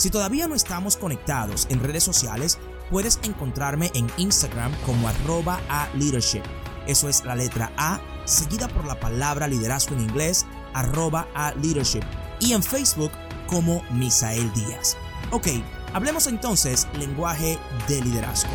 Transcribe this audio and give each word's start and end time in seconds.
Si 0.00 0.08
todavía 0.08 0.48
no 0.48 0.54
estamos 0.54 0.96
conectados 0.96 1.66
en 1.68 1.78
redes 1.78 2.02
sociales, 2.02 2.58
puedes 2.90 3.20
encontrarme 3.22 3.90
en 3.94 4.06
Instagram 4.16 4.72
como 4.86 5.06
arroba 5.06 5.60
a 5.68 5.90
leadership. 5.94 6.40
Eso 6.86 7.10
es 7.10 7.22
la 7.26 7.34
letra 7.34 7.70
A 7.76 8.00
seguida 8.24 8.66
por 8.68 8.86
la 8.86 8.98
palabra 8.98 9.46
liderazgo 9.46 9.94
en 9.94 10.00
inglés, 10.00 10.46
arroba 10.72 11.28
a 11.34 11.52
leadership. 11.56 12.00
Y 12.40 12.54
en 12.54 12.62
Facebook 12.62 13.10
como 13.46 13.82
Misael 13.90 14.50
Díaz. 14.54 14.96
Ok, 15.32 15.48
hablemos 15.92 16.26
entonces 16.28 16.88
lenguaje 16.98 17.58
de 17.86 18.00
liderazgo. 18.00 18.52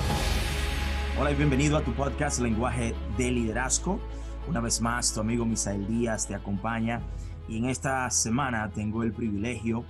Hola 1.20 1.30
y 1.30 1.36
bienvenido 1.36 1.78
a 1.78 1.84
tu 1.84 1.94
podcast 1.94 2.40
Lenguaje 2.40 2.96
de 3.20 3.30
Liderazgo. 3.30 4.00
Una 4.48 4.62
vez 4.62 4.82
más, 4.82 5.14
tu 5.14 5.20
amigo 5.20 5.46
Misael 5.46 5.86
Díaz 5.86 6.26
te 6.26 6.34
acompaña 6.34 7.04
y 7.48 7.58
en 7.58 7.66
esta 7.66 8.10
semana 8.10 8.72
tengo 8.72 9.04
el 9.04 9.14
privilegio 9.14 9.86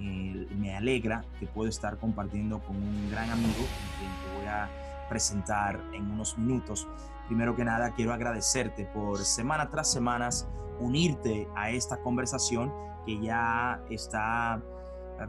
eh, 0.00 0.46
me 0.56 0.76
alegra 0.76 1.24
que 1.38 1.46
puedo 1.46 1.68
estar 1.68 1.98
compartiendo 1.98 2.60
con 2.60 2.76
un 2.76 3.10
gran 3.10 3.30
amigo, 3.30 3.64
te 3.98 4.38
voy 4.38 4.46
a 4.46 4.68
presentar 5.08 5.80
en 5.92 6.10
unos 6.10 6.38
minutos. 6.38 6.86
Primero 7.26 7.56
que 7.56 7.64
nada, 7.64 7.92
quiero 7.94 8.12
agradecerte 8.12 8.84
por 8.86 9.18
semana 9.18 9.70
tras 9.70 9.90
semana 9.90 10.28
unirte 10.80 11.48
a 11.56 11.70
esta 11.70 11.98
conversación 11.98 12.72
que 13.04 13.20
ya 13.20 13.82
está 13.90 14.62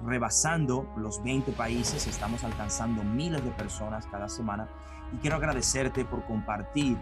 rebasando 0.05 0.87
los 0.97 1.23
20 1.23 1.51
países, 1.53 2.05
estamos 2.07 2.43
alcanzando 2.43 3.03
miles 3.03 3.43
de 3.43 3.51
personas 3.51 4.05
cada 4.07 4.29
semana 4.29 4.69
y 5.13 5.17
quiero 5.17 5.37
agradecerte 5.37 6.05
por 6.05 6.23
compartir 6.25 6.97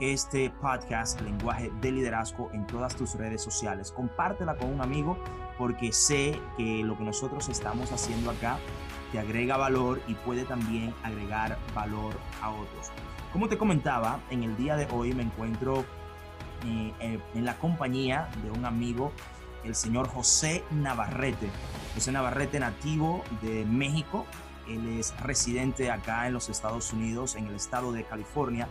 este 0.00 0.50
podcast 0.50 1.20
Lenguaje 1.20 1.70
de 1.80 1.92
Liderazgo 1.92 2.50
en 2.52 2.66
todas 2.66 2.96
tus 2.96 3.14
redes 3.14 3.42
sociales. 3.42 3.92
Compártela 3.92 4.56
con 4.56 4.72
un 4.72 4.80
amigo 4.80 5.16
porque 5.56 5.92
sé 5.92 6.38
que 6.56 6.82
lo 6.82 6.98
que 6.98 7.04
nosotros 7.04 7.48
estamos 7.48 7.92
haciendo 7.92 8.30
acá 8.30 8.58
te 9.12 9.18
agrega 9.18 9.56
valor 9.56 10.02
y 10.08 10.14
puede 10.14 10.44
también 10.44 10.92
agregar 11.04 11.56
valor 11.74 12.14
a 12.42 12.50
otros. 12.50 12.90
Como 13.32 13.48
te 13.48 13.56
comentaba, 13.56 14.20
en 14.30 14.42
el 14.42 14.56
día 14.56 14.76
de 14.76 14.88
hoy 14.90 15.12
me 15.14 15.22
encuentro 15.22 15.84
eh, 16.66 17.20
en 17.34 17.44
la 17.44 17.56
compañía 17.58 18.28
de 18.42 18.50
un 18.50 18.64
amigo, 18.64 19.12
el 19.64 19.74
señor 19.74 20.08
José 20.08 20.64
Navarrete. 20.70 21.48
José 21.94 22.10
Navarrete, 22.10 22.58
nativo 22.58 23.22
de 23.42 23.64
México. 23.64 24.26
Él 24.68 24.98
es 24.98 25.14
residente 25.20 25.90
acá 25.90 26.26
en 26.26 26.32
los 26.32 26.48
Estados 26.48 26.92
Unidos, 26.92 27.36
en 27.36 27.46
el 27.46 27.54
estado 27.54 27.92
de 27.92 28.04
California 28.04 28.66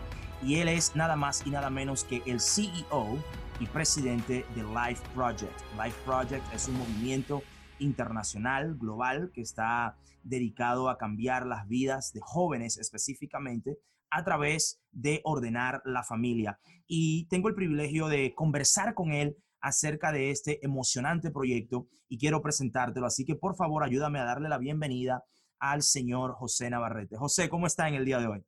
y 0.45 0.55
él 0.59 0.67
es 0.67 0.95
nada 0.95 1.15
más 1.15 1.45
y 1.45 1.51
nada 1.51 1.69
menos 1.69 2.03
que 2.03 2.21
el 2.25 2.41
CEO 2.41 3.17
y 3.59 3.65
presidente 3.67 4.45
de 4.55 4.63
Life 4.63 5.01
Project. 5.15 5.53
Life 5.81 5.97
Project 6.05 6.43
es 6.53 6.67
un 6.67 6.77
movimiento 6.77 7.43
internacional, 7.79 8.75
global, 8.75 9.31
que 9.33 9.41
está 9.41 9.97
dedicado 10.21 10.89
a 10.89 10.97
cambiar 10.97 11.45
las 11.45 11.67
vidas 11.67 12.11
de 12.13 12.19
jóvenes 12.21 12.77
específicamente 12.77 13.77
a 14.09 14.23
través 14.23 14.81
de 14.91 15.21
ordenar 15.23 15.81
la 15.85 16.03
familia. 16.03 16.59
Y 16.87 17.25
tengo 17.27 17.47
el 17.47 17.55
privilegio 17.55 18.07
de 18.07 18.33
conversar 18.35 18.93
con 18.93 19.11
él 19.11 19.37
acerca 19.61 20.11
de 20.11 20.29
este 20.31 20.63
emocionante 20.65 21.31
proyecto 21.31 21.87
y 22.09 22.17
quiero 22.17 22.41
presentártelo. 22.41 23.05
Así 23.05 23.23
que 23.23 23.35
por 23.35 23.55
favor 23.55 23.83
ayúdame 23.83 24.19
a 24.19 24.25
darle 24.25 24.49
la 24.49 24.57
bienvenida 24.57 25.23
al 25.59 25.81
señor 25.83 26.33
José 26.33 26.69
Navarrete. 26.69 27.15
José, 27.15 27.47
¿cómo 27.47 27.65
está 27.65 27.87
en 27.87 27.95
el 27.95 28.05
día 28.05 28.19
de 28.19 28.27
hoy? 28.27 28.43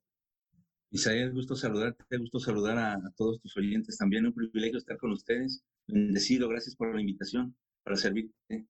Isaías, 0.95 1.33
gusto 1.33 1.57
saludarte, 1.57 2.17
gusto 2.17 2.39
saludar 2.39 2.77
a, 2.77 3.11
todos 3.17 3.41
tus 3.41 3.57
oyentes 3.57 3.97
también. 3.97 4.25
Un 4.25 4.33
privilegio 4.33 4.77
estar 4.77 4.97
con 4.97 5.11
ustedes. 5.11 5.61
Bendecido, 5.87 6.47
gracias 6.47 6.73
por 6.77 6.95
la 6.95 7.01
invitación 7.01 7.53
para 7.83 7.97
servirte. 7.97 8.65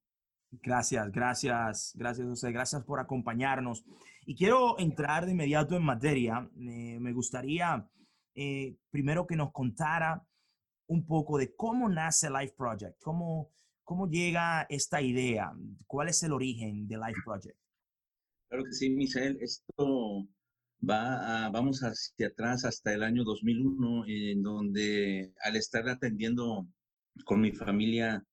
Gracias, 0.52 1.12
gracias, 1.12 1.94
gracias 1.96 2.28
José, 2.28 2.52
gracias 2.52 2.84
por 2.84 3.00
acompañarnos. 3.00 3.86
Y 4.26 4.34
quiero 4.34 4.80
entrar 4.80 5.26
de 5.26 5.34
inmediato 5.34 5.76
en 5.76 5.84
materia. 5.84 6.50
me 6.56 7.14
gustaría 7.14 7.88
eh, 8.34 8.76
primero 8.90 9.28
que 9.28 9.36
nos 9.36 9.52
contara 9.52 10.26
un 10.88 11.06
poco 11.06 11.38
de 11.38 11.56
cómo 11.56 11.88
nace 11.88 12.30
Life 12.32 12.56
Project, 12.58 13.00
cómo, 13.02 13.52
cómo 13.84 14.10
llega 14.10 14.64
esta 14.64 15.00
idea, 15.00 15.54
cuál 15.86 16.10
es 16.10 16.24
el 16.24 16.34
origen 16.34 16.88
de 16.88 16.98
Life 16.98 17.22
Project. 17.24 17.58
Claro 18.50 18.64
que 18.64 18.74
sí, 18.74 18.90
Misael. 18.90 19.38
Esto 19.42 20.28
va 20.88 21.50
vamos 21.50 21.82
hacia 21.82 22.28
atrás 22.28 22.66
hasta 22.66 22.94
el 22.94 23.04
año 23.04 23.24
2001, 23.24 24.06
en 24.08 24.44
donde 24.44 25.34
al 25.42 25.56
estar 25.56 25.88
atendiendo 25.90 26.68
con 27.26 27.42
mi 27.42 27.52
familia 27.52 28.24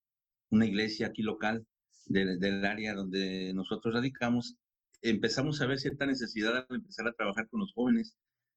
una 0.50 0.66
iglesia 0.66 1.08
aquí 1.08 1.22
local 1.22 1.66
del, 2.06 2.64
área 2.64 2.94
donde 2.94 3.52
nosotros 3.54 3.94
radicamos, 3.94 4.56
empezamos 5.00 5.60
a 5.60 5.66
ver 5.66 5.78
cierta 5.78 6.06
necesidad 6.06 6.66
de 6.68 6.76
empezar 6.76 7.06
a 7.08 7.12
trabajar 7.12 7.48
con 7.48 7.60
los 7.60 7.72
jóvenes. 7.72 8.16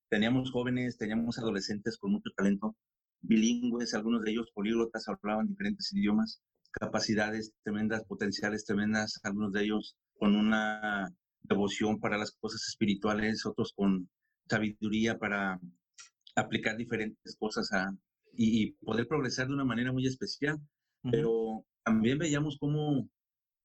Teníamos 0.09 0.51
jóvenes, 0.51 0.97
teníamos 0.97 1.40
adolescentes 1.40 1.97
con 1.97 2.12
mucho 2.12 2.29
talento, 2.35 2.75
bilingües, 3.22 3.94
algunos 3.94 4.24
de 4.24 4.31
ellos 4.31 4.51
políglotas, 4.53 5.07
hablaban 5.07 5.47
diferentes 5.47 5.91
idiomas, 5.94 6.41
capacidades 6.72 7.53
tremendas, 7.63 8.03
potenciales 8.06 8.66
tremendas, 8.66 9.19
algunos 9.24 9.51
de 9.53 9.63
ellos 9.63 9.95
con 10.18 10.35
una 10.35 11.12
devoción 11.47 12.00
para 12.00 12.17
las 12.17 12.31
cosas 12.31 12.67
espirituales, 12.67 13.45
otros 13.45 13.73
con 13.73 14.09
sabiduría 14.47 15.17
para 15.17 15.59
aplicar 16.35 16.78
diferentes 16.78 17.35
cosas 17.38 17.72
a, 17.72 17.95
y, 18.33 18.72
poder 18.83 19.07
progresar 19.07 19.47
de 19.47 19.53
una 19.53 19.66
manera 19.66 19.91
muy 19.91 20.06
especial. 20.06 20.59
Pero 21.11 21.66
también 21.83 22.17
veíamos 22.17 22.57
cómo 22.59 23.07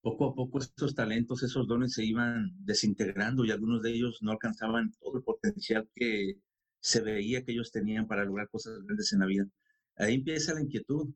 poco 0.02 0.30
a 0.30 0.34
poco 0.34 0.58
esos 0.58 0.94
talentos, 0.94 1.42
esos 1.42 1.66
dones 1.66 1.94
se 1.94 2.04
iban 2.04 2.50
desintegrando 2.58 3.44
y 3.44 3.50
algunos 3.50 3.82
de 3.82 3.92
ellos 3.92 4.18
no 4.22 4.32
alcanzaban 4.32 4.92
todo 5.00 5.18
el 5.18 5.22
potencial 5.22 5.88
que 5.94 6.36
se 6.80 7.00
veía 7.02 7.44
que 7.44 7.52
ellos 7.52 7.70
tenían 7.70 8.06
para 8.06 8.24
lograr 8.24 8.48
cosas 8.48 8.82
grandes 8.84 9.12
en 9.12 9.20
la 9.20 9.26
vida. 9.26 9.46
Ahí 9.96 10.14
empieza 10.14 10.54
la 10.54 10.62
inquietud 10.62 11.08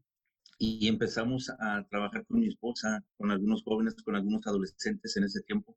y 0.59 0.87
empezamos 0.89 1.51
a 1.59 1.85
trabajar 1.89 2.25
con 2.27 2.41
mi 2.41 2.49
esposa, 2.49 3.05
con 3.17 3.31
algunos 3.31 3.63
jóvenes, 3.63 3.95
con 4.03 4.17
algunos 4.17 4.47
adolescentes 4.47 5.17
en 5.17 5.25
ese 5.25 5.43
tiempo, 5.43 5.77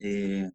eh, 0.00 0.50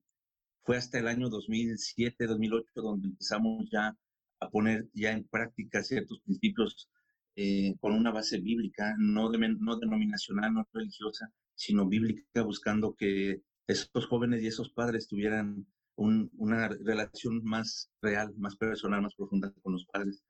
fue 0.64 0.78
hasta 0.78 1.00
el 1.00 1.08
año 1.08 1.30
2007, 1.30 2.28
2008, 2.28 2.68
donde 2.76 3.08
empezamos 3.10 3.70
ya 3.72 3.98
a 4.40 4.50
poner 4.50 4.90
ya 4.94 5.12
en 5.12 5.26
práctica 5.26 5.84
ciertos 5.84 6.22
principios 6.22 6.90
eh, 7.36 7.76
con 7.80 7.94
una 7.94 8.12
base 8.12 8.40
bíblica, 8.40 8.96
no, 8.98 9.32
no 9.32 9.78
denominacional, 9.78 10.54
no 10.54 10.68
religiosa, 10.72 11.32
sino 11.56 11.88
bíblica, 11.88 12.44
buscando 12.44 12.96
que 12.96 13.42
esos 13.68 14.06
jóvenes 14.08 14.44
y 14.44 14.48
esos 14.48 14.72
padres 14.72 15.08
tuvieran 15.08 15.66
una 15.96 16.70
relación 16.70 17.44
más 17.44 17.90
real, 18.02 18.34
más 18.38 18.56
personal, 18.56 19.02
más 19.02 19.16
profunda 19.16 19.54
con 19.62 19.74
los 19.74 19.86
padres 19.86 20.24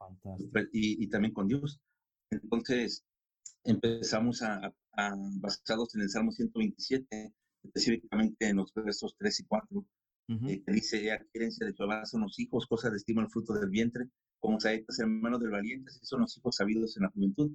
y, 0.73 1.03
y, 1.03 1.07
también 1.07 1.34
con 1.34 1.47
Dios. 1.47 1.79
Entonces, 2.29 3.03
empezamos 3.64 4.41
a, 4.41 4.73
a, 4.97 5.16
basados 5.40 5.96
en 5.96 6.02
el 6.02 6.09
Salmo 6.09 6.32
127, 6.32 7.34
específicamente 7.64 8.48
en 8.48 8.58
los 8.58 8.74
versos 8.74 9.16
3 9.18 9.40
y 9.40 9.44
4, 9.46 9.86
eh, 10.30 10.64
que 10.66 10.72
dice, 10.72 11.04
ya 11.04 11.20
herencia 11.34 11.66
de 11.66 11.74
Jehová 11.74 12.06
son 12.06 12.22
los 12.22 12.40
hijos, 12.40 12.68
cosas 12.68 12.92
de 12.92 12.98
estima 12.98 13.22
el 13.22 13.30
fruto 13.30 13.54
del 13.54 13.70
vientre, 13.70 14.10
como 14.40 14.60
saetas 14.60 15.00
en 15.00 15.22
manos 15.22 15.40
del 15.42 15.52
valiente, 15.52 15.92
y 16.02 16.06
son 16.06 16.22
los 16.22 16.38
hijos 16.38 16.56
sabidos 16.56 16.98
en 16.98 17.04
la 17.04 17.10
juventud. 17.10 17.52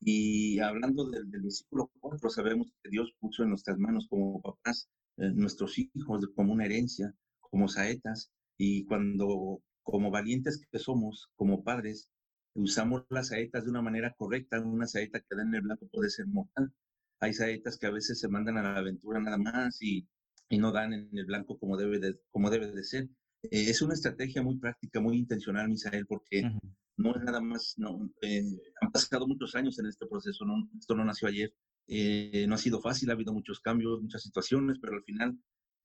Y 0.00 0.58
hablando 0.60 1.08
del, 1.10 1.26
versículo 1.26 1.90
4, 2.00 2.30
sabemos 2.30 2.72
que 2.82 2.90
Dios 2.90 3.12
puso 3.18 3.42
en 3.42 3.50
nuestras 3.50 3.78
manos 3.78 4.06
como 4.08 4.40
papás 4.40 4.88
eh, 5.16 5.30
nuestros 5.34 5.78
hijos 5.78 6.28
como 6.34 6.52
una 6.52 6.64
herencia, 6.66 7.14
como 7.40 7.68
saetas, 7.68 8.30
y 8.56 8.84
cuando 8.86 9.62
como 9.82 10.10
valientes 10.10 10.60
que 10.70 10.78
somos, 10.78 11.30
como 11.34 11.64
padres, 11.64 12.10
usamos 12.54 13.04
las 13.10 13.28
saetas 13.28 13.64
de 13.64 13.70
una 13.70 13.82
manera 13.82 14.14
correcta, 14.14 14.60
una 14.60 14.86
saeta 14.86 15.20
que 15.20 15.34
da 15.34 15.42
en 15.42 15.54
el 15.54 15.62
blanco 15.62 15.88
puede 15.88 16.10
ser 16.10 16.26
mortal, 16.26 16.72
hay 17.20 17.32
saetas 17.34 17.78
que 17.78 17.86
a 17.86 17.90
veces 17.90 18.20
se 18.20 18.28
mandan 18.28 18.58
a 18.58 18.62
la 18.62 18.76
aventura 18.78 19.20
nada 19.20 19.38
más 19.38 19.80
y, 19.82 20.06
y 20.48 20.58
no 20.58 20.72
dan 20.72 20.92
en 20.92 21.08
el 21.16 21.26
blanco 21.26 21.58
como 21.58 21.76
debe 21.76 21.98
de, 21.98 22.18
como 22.30 22.50
debe 22.50 22.70
de 22.72 22.84
ser. 22.84 23.04
Eh, 23.42 23.70
es 23.70 23.82
una 23.82 23.94
estrategia 23.94 24.42
muy 24.42 24.56
práctica, 24.58 25.00
muy 25.00 25.18
intencional, 25.18 25.68
Misael, 25.68 26.06
porque 26.06 26.48
no 26.96 27.14
es 27.16 27.22
nada 27.22 27.40
más, 27.40 27.74
no, 27.76 28.10
eh, 28.22 28.42
han 28.80 28.90
pasado 28.92 29.26
muchos 29.26 29.54
años 29.54 29.78
en 29.78 29.86
este 29.86 30.06
proceso, 30.06 30.44
no, 30.44 30.68
esto 30.78 30.94
no 30.94 31.04
nació 31.04 31.28
ayer, 31.28 31.54
eh, 31.86 32.46
no 32.48 32.54
ha 32.56 32.58
sido 32.58 32.80
fácil, 32.80 33.10
ha 33.10 33.12
habido 33.14 33.32
muchos 33.32 33.60
cambios, 33.60 34.02
muchas 34.02 34.22
situaciones, 34.22 34.78
pero 34.80 34.94
al 34.94 35.04
final 35.04 35.38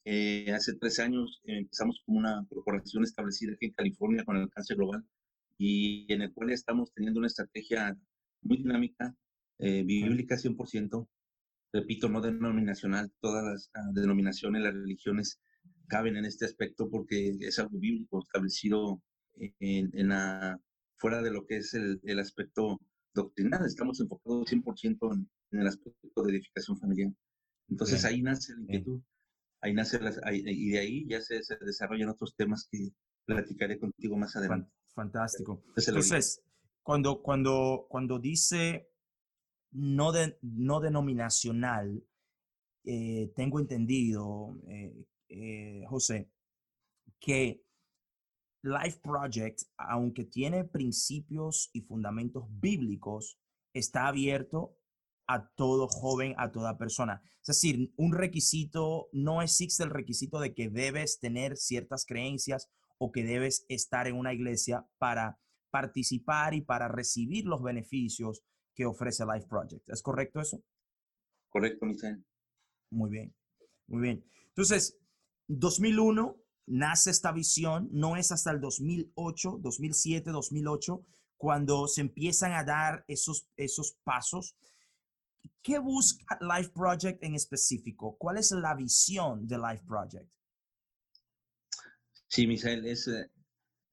Eh, 0.06 0.52
hace 0.54 0.76
tres 0.76 1.00
años 1.00 1.42
empezamos 1.46 2.02
con 2.06 2.18
una 2.18 2.46
corporación 2.50 3.04
establecida 3.06 3.54
aquí 3.54 3.68
en 3.68 3.74
California 3.74 4.26
con 4.26 4.36
el 4.36 4.44
alcance 4.44 4.76
global 4.76 5.04
y 5.58 6.12
en 6.14 6.22
el 6.24 6.34
cual 6.34 6.52
estamos 6.52 6.92
teniendo 6.94 7.20
una 7.20 7.28
estrategia 7.28 7.98
muy 8.42 8.58
dinámica, 8.58 9.16
eh, 9.60 9.84
bíblica 9.84 10.38
100%, 10.38 11.08
repito, 11.74 12.08
no 12.08 12.22
denominacional, 12.22 13.12
todas 13.20 13.44
las 13.44 13.72
ah, 13.74 13.90
denominaciones, 13.94 14.62
las 14.62 14.74
religiones 14.74 15.42
caben 15.88 16.16
en 16.16 16.26
este 16.26 16.46
aspecto 16.46 16.90
porque 16.90 17.36
es 17.40 17.60
algo 17.60 17.80
bíblico 17.80 18.22
establecido 18.22 19.02
en, 19.36 19.90
en 19.94 20.10
la, 20.10 20.60
fuera 20.98 21.22
de 21.22 21.32
lo 21.32 21.46
que 21.46 21.58
es 21.58 21.74
el, 21.74 22.00
el 22.04 22.20
aspecto 22.20 22.80
doctrinal, 23.14 23.66
estamos 23.66 24.00
enfocados 24.00 24.52
100% 24.52 25.14
en, 25.14 25.30
en, 25.52 25.60
el 25.60 25.68
aspecto 25.68 26.24
de 26.24 26.32
edificación 26.32 26.78
familiar. 26.78 27.12
Entonces 27.70 28.06
ahí 28.06 28.22
nace 28.22 28.54
la 28.54 28.62
inquietud, 28.62 29.02
ahí 29.62 29.74
nace, 29.74 30.00
y 30.32 30.70
de 30.70 30.80
ahí 30.80 31.08
ya 31.08 31.22
se, 31.22 31.42
se, 31.44 31.58
desarrollan 31.58 32.10
otros 32.10 32.36
temas 32.36 32.68
que 32.72 32.90
platicaré 33.26 33.80
contigo 33.80 34.16
más 34.16 34.36
adelante. 34.36 34.70
Fantástico. 34.94 35.64
Entonces, 35.76 36.42
cuando, 36.84 37.22
cuando, 37.22 37.88
cuando 37.90 38.20
dice 38.20 38.93
no, 39.74 40.12
no 40.42 40.80
denominacional, 40.80 42.04
eh, 42.86 43.32
tengo 43.36 43.60
entendido, 43.60 44.58
eh, 44.68 45.06
eh, 45.30 45.84
José, 45.88 46.30
que 47.20 47.64
Life 48.62 49.00
Project, 49.02 49.64
aunque 49.78 50.26
tiene 50.26 50.64
principios 50.64 51.70
y 51.74 51.82
fundamentos 51.82 52.46
bíblicos, 52.50 53.40
está 53.74 54.08
abierto 54.08 54.78
a 55.28 55.50
todo 55.56 55.88
joven, 55.88 56.36
a 56.38 56.52
toda 56.52 56.78
persona. 56.78 57.22
Es 57.42 57.48
decir, 57.48 57.94
un 57.98 58.14
requisito, 58.14 59.10
no 59.12 59.42
existe 59.42 59.84
el 59.84 59.90
requisito 59.90 60.40
de 60.40 60.54
que 60.54 60.70
debes 60.70 61.20
tener 61.20 61.58
ciertas 61.58 62.06
creencias 62.06 62.70
o 62.98 63.12
que 63.12 63.24
debes 63.24 63.66
estar 63.70 64.08
en 64.08 64.16
una 64.16 64.34
iglesia 64.34 64.86
para 64.98 65.40
participar 65.72 66.54
y 66.54 66.62
para 66.62 66.88
recibir 66.88 67.46
los 67.46 67.62
beneficios 67.64 68.44
que 68.74 68.86
ofrece 68.86 69.26
Life 69.26 69.48
Project. 69.48 69.90
¿Es 69.90 70.02
correcto 70.02 70.40
eso? 70.40 70.62
Correcto, 71.50 71.86
Michelle. 71.86 72.24
Muy 72.90 73.10
bien, 73.10 73.36
muy 73.88 74.02
bien. 74.02 74.26
Entonces, 74.50 74.98
2001 75.48 76.38
nace 76.68 77.12
esta 77.12 77.32
visión, 77.32 77.90
no 77.92 78.16
es 78.16 78.32
hasta 78.32 78.52
el 78.52 78.60
2008, 78.60 79.60
2007, 79.62 80.32
2008, 80.32 81.06
cuando 81.38 81.88
se 81.88 82.02
empiezan 82.02 82.54
a 82.54 82.64
dar 82.64 83.04
esos, 83.08 83.48
esos 83.58 83.98
pasos. 84.04 84.56
¿Qué 85.62 85.80
busca 85.80 86.38
Life 86.42 86.72
Project 86.74 87.24
en 87.24 87.36
específico? 87.36 88.16
¿Cuál 88.18 88.38
es 88.38 88.52
la 88.52 88.76
visión 88.76 89.48
de 89.48 89.58
Life 89.58 89.84
Project? 89.86 90.32
Sí, 92.28 92.48
Misael, 92.48 92.86
es 92.86 93.08
eh, 93.08 93.30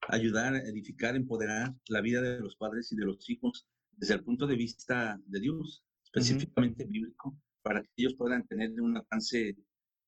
ayudar, 0.09 0.55
edificar, 0.57 1.17
empoderar 1.17 1.75
la 1.89 2.01
vida 2.01 2.21
de 2.21 2.41
los 2.41 2.57
padres 2.57 2.91
y 2.93 2.97
de 2.97 3.05
los 3.05 3.29
hijos 3.29 3.67
desde 4.01 4.15
el 4.15 4.25
punto 4.25 4.47
de 4.47 4.57
vista 4.57 5.21
de 5.27 5.41
Dios, 5.41 5.85
específicamente 6.03 6.87
bíblico, 6.87 7.37
para 7.63 7.83
que 7.83 7.91
ellos 7.99 8.15
puedan 8.15 8.47
tener 8.47 8.81
un 8.81 8.97
alcance 8.97 9.57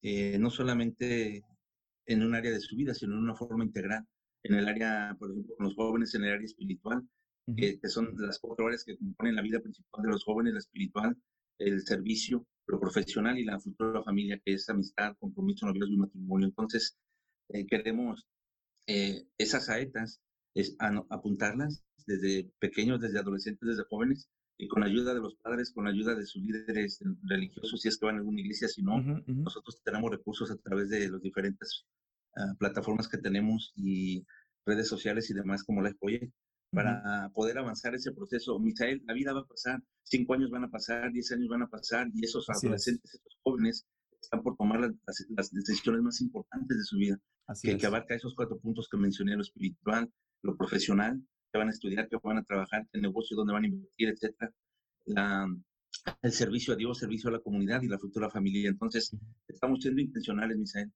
eh, 0.00 0.38
no 0.38 0.48
solamente 0.48 1.44
en 2.06 2.22
un 2.22 2.34
área 2.34 2.50
de 2.50 2.60
su 2.60 2.74
vida, 2.74 2.94
sino 2.94 3.12
en 3.12 3.18
una 3.20 3.34
forma 3.34 3.64
integral, 3.64 4.06
en 4.44 4.54
el 4.54 4.66
área, 4.66 5.14
por 5.18 5.30
ejemplo, 5.30 5.54
con 5.56 5.66
los 5.66 5.76
jóvenes 5.76 6.14
en 6.14 6.24
el 6.24 6.32
área 6.32 6.46
espiritual, 6.46 7.06
que 7.54 7.78
son 7.84 8.14
las 8.16 8.38
cuatro 8.38 8.66
áreas 8.66 8.84
que 8.84 8.96
componen 8.96 9.36
la 9.36 9.42
vida 9.42 9.60
principal 9.60 10.02
de 10.02 10.10
los 10.10 10.24
jóvenes, 10.24 10.54
la 10.54 10.60
espiritual, 10.60 11.16
el 11.58 11.82
servicio, 11.82 12.46
lo 12.66 12.80
profesional 12.80 13.38
y 13.38 13.44
la 13.44 13.60
futura 13.60 14.02
familia, 14.02 14.40
que 14.42 14.54
es 14.54 14.68
amistad, 14.70 15.16
compromiso, 15.18 15.66
noviazgo 15.66 15.92
y 15.92 15.98
matrimonio. 15.98 16.48
Entonces, 16.48 16.96
eh, 17.50 17.66
queremos 17.66 18.26
eh, 18.86 19.26
esas 19.36 19.66
saetas, 19.66 20.20
es 20.54 20.76
apuntarlas 20.78 21.82
desde 22.06 22.50
pequeños, 22.58 23.00
desde 23.00 23.18
adolescentes, 23.18 23.68
desde 23.68 23.84
jóvenes, 23.84 24.28
y 24.58 24.68
con 24.68 24.84
ayuda 24.84 25.14
de 25.14 25.20
los 25.20 25.34
padres, 25.36 25.72
con 25.72 25.86
ayuda 25.86 26.14
de 26.14 26.26
sus 26.26 26.42
líderes 26.42 27.00
religiosos, 27.24 27.80
si 27.80 27.88
es 27.88 27.98
que 27.98 28.06
van 28.06 28.16
a 28.16 28.18
alguna 28.18 28.40
iglesia, 28.40 28.68
si 28.68 28.82
no, 28.82 29.02
nosotros 29.26 29.80
tenemos 29.82 30.10
recursos 30.10 30.50
a 30.50 30.56
través 30.56 30.88
de 30.90 31.10
las 31.10 31.20
diferentes 31.20 31.84
uh, 32.36 32.56
plataformas 32.58 33.08
que 33.08 33.18
tenemos 33.18 33.72
y 33.74 34.24
redes 34.64 34.88
sociales 34.88 35.30
y 35.30 35.34
demás 35.34 35.64
como 35.64 35.82
la 35.82 35.92
Project 35.98 36.32
para 36.70 37.30
poder 37.34 37.58
avanzar 37.58 37.94
ese 37.94 38.12
proceso. 38.12 38.58
Misael, 38.58 39.02
la 39.04 39.12
vida 39.12 39.32
va 39.32 39.40
a 39.40 39.46
pasar, 39.46 39.82
cinco 40.04 40.34
años 40.34 40.50
van 40.50 40.64
a 40.64 40.70
pasar, 40.70 41.12
diez 41.12 41.30
años 41.32 41.48
van 41.48 41.62
a 41.62 41.68
pasar 41.68 42.08
y 42.14 42.24
esos 42.24 42.48
adolescentes, 42.48 43.14
esos 43.14 43.38
jóvenes 43.42 43.86
están 44.20 44.42
por 44.42 44.56
tomar 44.56 44.80
las, 44.80 44.92
las, 45.30 45.50
decisiones 45.50 46.02
más 46.02 46.20
importantes 46.20 46.78
de 46.78 46.84
su 46.84 46.96
vida, 46.96 47.18
que, 47.60 47.76
que, 47.76 47.86
abarca 47.86 48.14
esos 48.14 48.34
cuatro 48.34 48.58
puntos 48.58 48.88
que 48.90 48.96
mencioné, 48.96 49.34
lo 49.34 49.42
espiritual, 49.42 50.10
lo 50.42 50.56
profesional, 50.56 51.20
que 51.52 51.58
van 51.58 51.68
a 51.68 51.72
estudiar, 51.72 52.08
que 52.08 52.16
van 52.22 52.38
a 52.38 52.44
trabajar, 52.44 52.88
el 52.92 53.02
negocio, 53.02 53.36
donde 53.36 53.52
van 53.52 53.64
a 53.64 53.68
invertir, 53.68 54.08
etcétera, 54.08 54.52
la, 55.04 55.46
el 56.22 56.32
servicio 56.32 56.74
a 56.74 56.76
Dios, 56.76 56.98
servicio 56.98 57.28
a 57.28 57.32
la 57.32 57.40
comunidad 57.40 57.82
y 57.82 57.88
la 57.88 57.98
futura 57.98 58.30
familia. 58.30 58.70
Entonces, 58.70 59.14
estamos 59.46 59.80
siendo 59.80 60.00
intencionales, 60.00 60.56
Misael. 60.56 60.90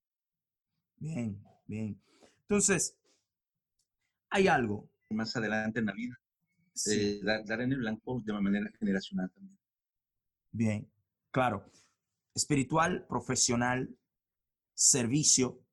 Bien, 0.96 1.42
bien. 1.66 2.00
Entonces, 2.42 2.96
hay 4.30 4.48
algo. 4.48 4.88
Más 5.10 5.36
adelante 5.36 5.78
en 5.78 5.86
la 5.86 5.92
vida, 5.92 6.18
eh, 6.90 7.20
dar, 7.22 7.60
en 7.60 7.70
el 7.70 7.78
blanco 7.78 8.20
de 8.24 8.32
manera 8.32 8.68
generacional 8.76 9.30
también. 9.30 9.56
Bien, 10.50 10.90
claro. 11.30 11.70
Espiritual, 12.34 13.06
profesional, 13.06 13.96
servicio, 14.74 15.64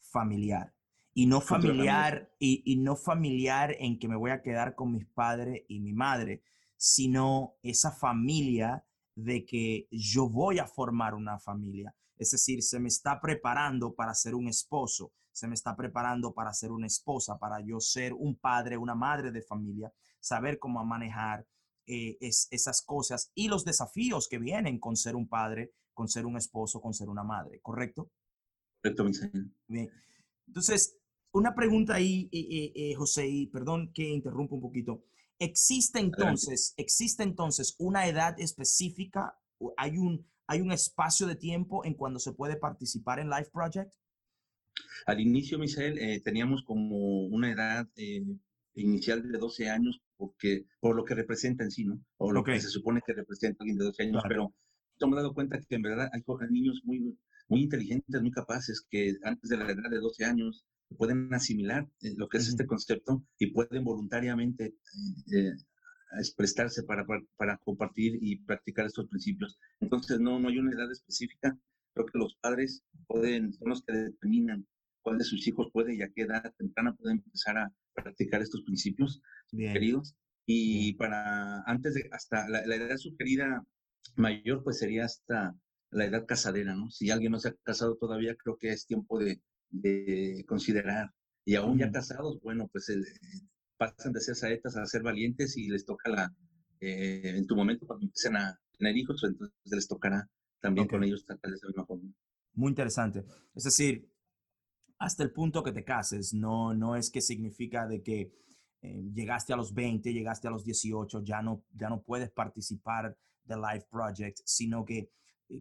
familiar. 0.00 0.74
Y 1.14 1.26
no 1.26 1.40
familiar, 1.40 2.32
y, 2.38 2.62
y, 2.64 2.76
no 2.76 2.96
familiar 2.96 3.76
en 3.78 3.98
que 3.98 4.08
me 4.08 4.16
voy 4.16 4.30
a 4.30 4.40
quedar 4.40 4.74
con 4.74 4.92
mis 4.92 5.06
padres 5.06 5.62
y 5.68 5.80
mi 5.80 5.92
madre, 5.92 6.42
sino 6.76 7.56
esa 7.62 7.92
familia 7.92 8.84
de 9.14 9.44
que 9.44 9.88
yo 9.90 10.28
voy 10.28 10.58
a 10.58 10.66
formar 10.66 11.14
una 11.14 11.38
familia. 11.38 11.94
Es 12.16 12.30
decir, 12.30 12.62
se 12.62 12.80
me 12.80 12.88
está 12.88 13.20
preparando 13.20 13.94
para 13.94 14.14
ser 14.14 14.34
un 14.34 14.48
esposo, 14.48 15.12
se 15.32 15.48
me 15.48 15.54
está 15.54 15.76
preparando 15.76 16.32
para 16.32 16.52
ser 16.52 16.70
una 16.70 16.86
esposa, 16.86 17.38
para 17.38 17.60
yo 17.60 17.80
ser 17.80 18.12
un 18.12 18.36
padre, 18.36 18.76
una 18.76 18.94
madre 18.94 19.32
de 19.32 19.42
familia, 19.42 19.92
saber 20.20 20.58
cómo 20.58 20.84
manejar 20.84 21.46
eh, 21.86 22.16
es, 22.20 22.48
esas 22.50 22.82
cosas 22.82 23.32
y 23.34 23.48
los 23.48 23.64
desafíos 23.64 24.28
que 24.28 24.38
vienen 24.38 24.78
con 24.78 24.96
ser 24.96 25.16
un 25.16 25.28
padre, 25.28 25.72
con 25.92 26.08
ser 26.08 26.26
un 26.26 26.36
esposo, 26.36 26.80
con 26.80 26.94
ser 26.94 27.08
una 27.08 27.24
madre, 27.24 27.60
¿correcto? 27.60 28.10
Correcto, 28.80 29.04
mi 29.04 29.14
señor. 29.14 29.46
Bien. 29.66 29.90
Entonces, 30.46 30.98
una 31.32 31.54
pregunta 31.54 31.94
ahí, 31.94 32.28
eh, 32.30 32.72
eh, 32.74 32.94
José, 32.94 33.26
y 33.26 33.46
perdón 33.46 33.90
que 33.92 34.08
interrumpa 34.08 34.54
un 34.54 34.60
poquito. 34.60 35.04
¿Existe 35.38 35.98
entonces, 35.98 36.74
existe 36.76 37.22
entonces 37.22 37.74
una 37.78 38.06
edad 38.06 38.38
específica? 38.38 39.38
¿Hay 39.76 39.96
un, 39.98 40.26
¿Hay 40.46 40.60
un 40.60 40.72
espacio 40.72 41.26
de 41.26 41.36
tiempo 41.36 41.84
en 41.84 41.94
cuando 41.94 42.18
se 42.18 42.32
puede 42.32 42.56
participar 42.56 43.18
en 43.18 43.30
Life 43.30 43.50
Project? 43.52 43.92
Al 45.06 45.20
inicio, 45.20 45.58
Michelle, 45.58 46.14
eh, 46.14 46.20
teníamos 46.20 46.62
como 46.64 47.26
una 47.26 47.50
edad 47.50 47.88
inicial 48.74 49.22
de 49.22 49.38
12 49.38 49.68
años, 49.68 50.00
porque, 50.16 50.66
por 50.80 50.94
lo 50.94 51.04
que 51.04 51.14
representa 51.14 51.64
en 51.64 51.70
sí, 51.70 51.84
¿no? 51.84 52.00
O 52.18 52.30
lo 52.30 52.44
que 52.44 52.60
se 52.60 52.68
supone 52.68 53.00
que 53.04 53.12
representa 53.12 53.58
alguien 53.60 53.78
de 53.78 53.84
12 53.86 54.02
años, 54.04 54.22
pero 54.28 54.54
hemos 55.00 55.16
dado 55.16 55.34
cuenta 55.34 55.58
que 55.60 55.74
en 55.74 55.82
verdad 55.82 56.10
hay 56.12 56.22
niños 56.50 56.80
muy, 56.84 57.18
muy 57.48 57.62
inteligentes, 57.62 58.20
muy 58.20 58.30
capaces, 58.30 58.86
que 58.88 59.16
antes 59.24 59.50
de 59.50 59.56
la 59.56 59.70
edad 59.70 59.90
de 59.90 59.98
12 59.98 60.24
años 60.24 60.64
pueden 60.92 61.32
asimilar 61.34 61.88
eh, 62.02 62.14
lo 62.16 62.28
que 62.28 62.38
es 62.38 62.48
este 62.48 62.66
concepto 62.66 63.24
y 63.38 63.48
pueden 63.52 63.84
voluntariamente 63.84 64.74
eh, 65.32 65.52
expresarse 66.18 66.82
para, 66.82 67.04
para, 67.36 67.58
compartir 67.58 68.18
y 68.20 68.36
practicar 68.36 68.86
estos 68.86 69.08
principios. 69.08 69.58
Entonces, 69.80 70.20
no, 70.20 70.38
no 70.38 70.48
hay 70.48 70.58
una 70.58 70.72
edad 70.72 70.90
específica. 70.90 71.58
Creo 71.94 72.06
que 72.06 72.18
los 72.18 72.34
padres 72.36 72.82
pueden, 73.06 73.52
son 73.52 73.70
los 73.70 73.82
que 73.82 73.92
determinan 73.92 74.66
cuál 75.02 75.18
de 75.18 75.24
sus 75.24 75.46
hijos 75.46 75.68
puede 75.72 75.94
y 75.94 76.02
a 76.02 76.10
qué 76.10 76.22
edad 76.22 76.52
temprana 76.56 76.94
pueden 76.94 77.18
empezar 77.18 77.58
a 77.58 77.72
practicar 77.94 78.42
estos 78.42 78.62
principios 78.62 79.20
queridos. 79.50 80.14
Y 80.46 80.94
para 80.94 81.62
antes 81.62 81.94
de, 81.94 82.08
hasta 82.12 82.48
la, 82.48 82.66
la, 82.66 82.76
edad 82.76 82.96
sugerida 82.96 83.64
mayor, 84.16 84.62
pues 84.64 84.78
sería 84.78 85.04
hasta 85.04 85.54
la 85.90 86.06
edad 86.06 86.26
casadera, 86.26 86.74
¿no? 86.74 86.90
Si 86.90 87.10
alguien 87.10 87.32
no 87.32 87.38
se 87.38 87.48
ha 87.48 87.54
casado 87.62 87.96
todavía, 87.96 88.34
creo 88.34 88.56
que 88.56 88.68
es 88.70 88.86
tiempo 88.86 89.18
de, 89.18 89.40
de 89.72 90.44
considerar. 90.46 91.10
Y 91.44 91.56
aún 91.56 91.78
ya 91.78 91.90
casados, 91.90 92.40
bueno, 92.40 92.68
pues 92.70 92.88
eh, 92.90 93.02
pasan 93.76 94.12
de 94.12 94.20
ser 94.20 94.36
saetas 94.36 94.76
a 94.76 94.86
ser 94.86 95.02
valientes 95.02 95.56
y 95.56 95.68
les 95.68 95.84
toca 95.84 96.08
la, 96.08 96.32
eh, 96.80 97.34
en 97.36 97.46
tu 97.46 97.56
momento 97.56 97.86
cuando 97.86 98.04
empiecen 98.04 98.36
a 98.36 98.56
tener 98.78 98.96
hijos, 98.96 99.24
entonces 99.24 99.56
les 99.64 99.88
tocará 99.88 100.28
también 100.60 100.86
con 100.86 101.02
ellos 101.02 101.24
tratar 101.24 101.50
de 101.50 101.56
esa 101.56 101.66
misma 101.66 101.86
forma. 101.86 102.12
Muy 102.54 102.68
interesante. 102.68 103.24
Es 103.54 103.64
decir, 103.64 104.08
hasta 104.98 105.24
el 105.24 105.32
punto 105.32 105.64
que 105.64 105.72
te 105.72 105.82
cases, 105.82 106.32
no, 106.32 106.74
no 106.74 106.94
es 106.94 107.10
que 107.10 107.20
significa 107.20 107.88
de 107.88 108.02
que 108.02 108.32
eh, 108.82 109.02
llegaste 109.12 109.52
a 109.52 109.56
los 109.56 109.74
20, 109.74 110.12
llegaste 110.12 110.46
a 110.46 110.50
los 110.52 110.64
18, 110.64 111.24
ya 111.24 111.42
no, 111.42 111.64
ya 111.72 111.88
no 111.88 112.02
puedes 112.02 112.30
participar 112.30 113.16
del 113.44 113.60
Life 113.60 113.86
Project, 113.90 114.38
sino 114.44 114.84
que 114.84 115.10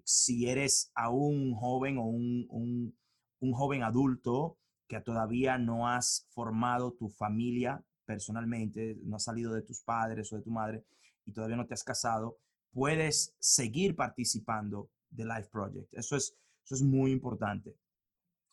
si 0.04 0.48
eres 0.48 0.92
aún 0.94 1.54
joven 1.54 1.98
o 1.98 2.06
un, 2.06 2.46
un 2.50 2.96
un 3.42 3.54
joven 3.54 3.84
adulto 3.84 4.58
que 4.88 5.02
todavía 5.02 5.58
no 5.58 5.88
has 5.88 6.28
formado 6.30 6.94
tu 6.94 7.10
familia 7.10 7.84
personalmente, 8.06 8.98
no 9.04 9.18
has 9.18 9.24
salido 9.24 9.54
de 9.54 9.62
tus 9.62 9.82
padres 9.82 10.32
o 10.32 10.38
de 10.38 10.44
tu 10.44 10.52
madre 10.52 10.84
y 11.26 11.32
todavía 11.32 11.56
no 11.56 11.66
te 11.66 11.74
has 11.74 11.84
casado, 11.84 12.38
puedes 12.72 13.36
seguir 13.40 13.96
participando 13.96 14.90
de 15.10 15.26
Life 15.26 15.50
Project. 15.52 15.94
Eso 15.94 16.16
es, 16.16 16.36
eso 16.66 16.76
es 16.76 16.82
muy 16.82 17.12
importante, 17.12 17.76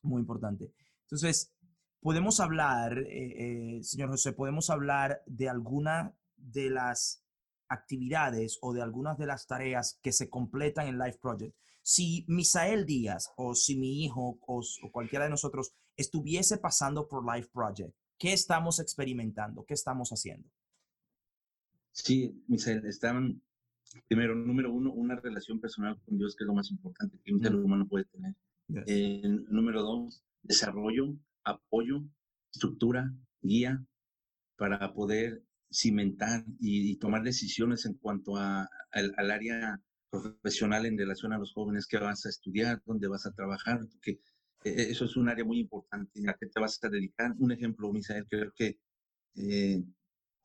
muy 0.02 0.20
importante. 0.20 0.72
Entonces, 1.02 1.52
podemos 2.00 2.40
hablar, 2.40 2.98
eh, 2.98 3.78
eh, 3.78 3.82
señor 3.82 4.10
José, 4.10 4.32
podemos 4.32 4.70
hablar 4.70 5.22
de 5.26 5.48
alguna 5.48 6.14
de 6.36 6.70
las 6.70 7.24
actividades 7.68 8.58
o 8.62 8.72
de 8.72 8.82
algunas 8.82 9.18
de 9.18 9.26
las 9.26 9.46
tareas 9.46 9.98
que 10.02 10.12
se 10.12 10.30
completan 10.30 10.86
en 10.86 10.98
Life 10.98 11.18
Project. 11.20 11.56
Si 11.82 12.24
Misael 12.28 12.84
Díaz 12.84 13.30
o 13.36 13.54
si 13.54 13.76
mi 13.76 14.04
hijo 14.04 14.38
o, 14.46 14.60
o 14.60 14.92
cualquiera 14.92 15.24
de 15.24 15.30
nosotros 15.30 15.72
estuviese 15.96 16.58
pasando 16.58 17.08
por 17.08 17.24
Life 17.24 17.50
Project, 17.52 17.94
¿qué 18.18 18.32
estamos 18.32 18.78
experimentando? 18.80 19.64
¿Qué 19.64 19.74
estamos 19.74 20.10
haciendo? 20.10 20.48
Sí, 21.92 22.44
Misael, 22.46 22.84
están, 22.86 23.42
primero, 24.06 24.34
número 24.34 24.72
uno, 24.72 24.92
una 24.92 25.16
relación 25.16 25.60
personal 25.60 26.00
con 26.04 26.16
Dios, 26.16 26.36
que 26.36 26.44
es 26.44 26.46
lo 26.46 26.54
más 26.54 26.70
importante 26.70 27.18
que 27.24 27.32
un 27.32 27.40
ser 27.40 27.54
humano 27.56 27.88
puede 27.88 28.04
tener. 28.04 28.34
Eh, 28.86 29.22
número 29.48 29.82
dos, 29.82 30.22
desarrollo, 30.42 31.16
apoyo, 31.44 32.04
estructura, 32.52 33.12
guía 33.40 33.84
para 34.56 34.92
poder 34.92 35.42
cimentar 35.70 36.44
y, 36.60 36.96
tomar 36.96 37.22
decisiones 37.22 37.84
en 37.86 37.94
cuanto 37.94 38.36
a, 38.36 38.68
al, 38.90 39.30
área 39.30 39.80
profesional 40.10 40.86
en 40.86 40.98
relación 40.98 41.32
a 41.32 41.38
los 41.38 41.52
jóvenes 41.52 41.86
que 41.86 41.98
vas 41.98 42.24
a 42.26 42.28
estudiar, 42.28 42.82
dónde 42.84 43.08
vas 43.08 43.26
a 43.26 43.32
trabajar, 43.32 43.80
porque 43.90 44.20
eh, 44.64 44.86
eso 44.90 45.04
es 45.04 45.16
un 45.16 45.28
área 45.28 45.44
muy 45.44 45.60
importante 45.60 46.20
a 46.28 46.34
qué 46.34 46.46
te 46.46 46.60
vas 46.60 46.78
a 46.82 46.88
dedicar. 46.88 47.34
Un 47.38 47.52
ejemplo, 47.52 47.92
Misael, 47.92 48.26
creo 48.28 48.52
que 48.54 48.78
eh, 49.36 49.82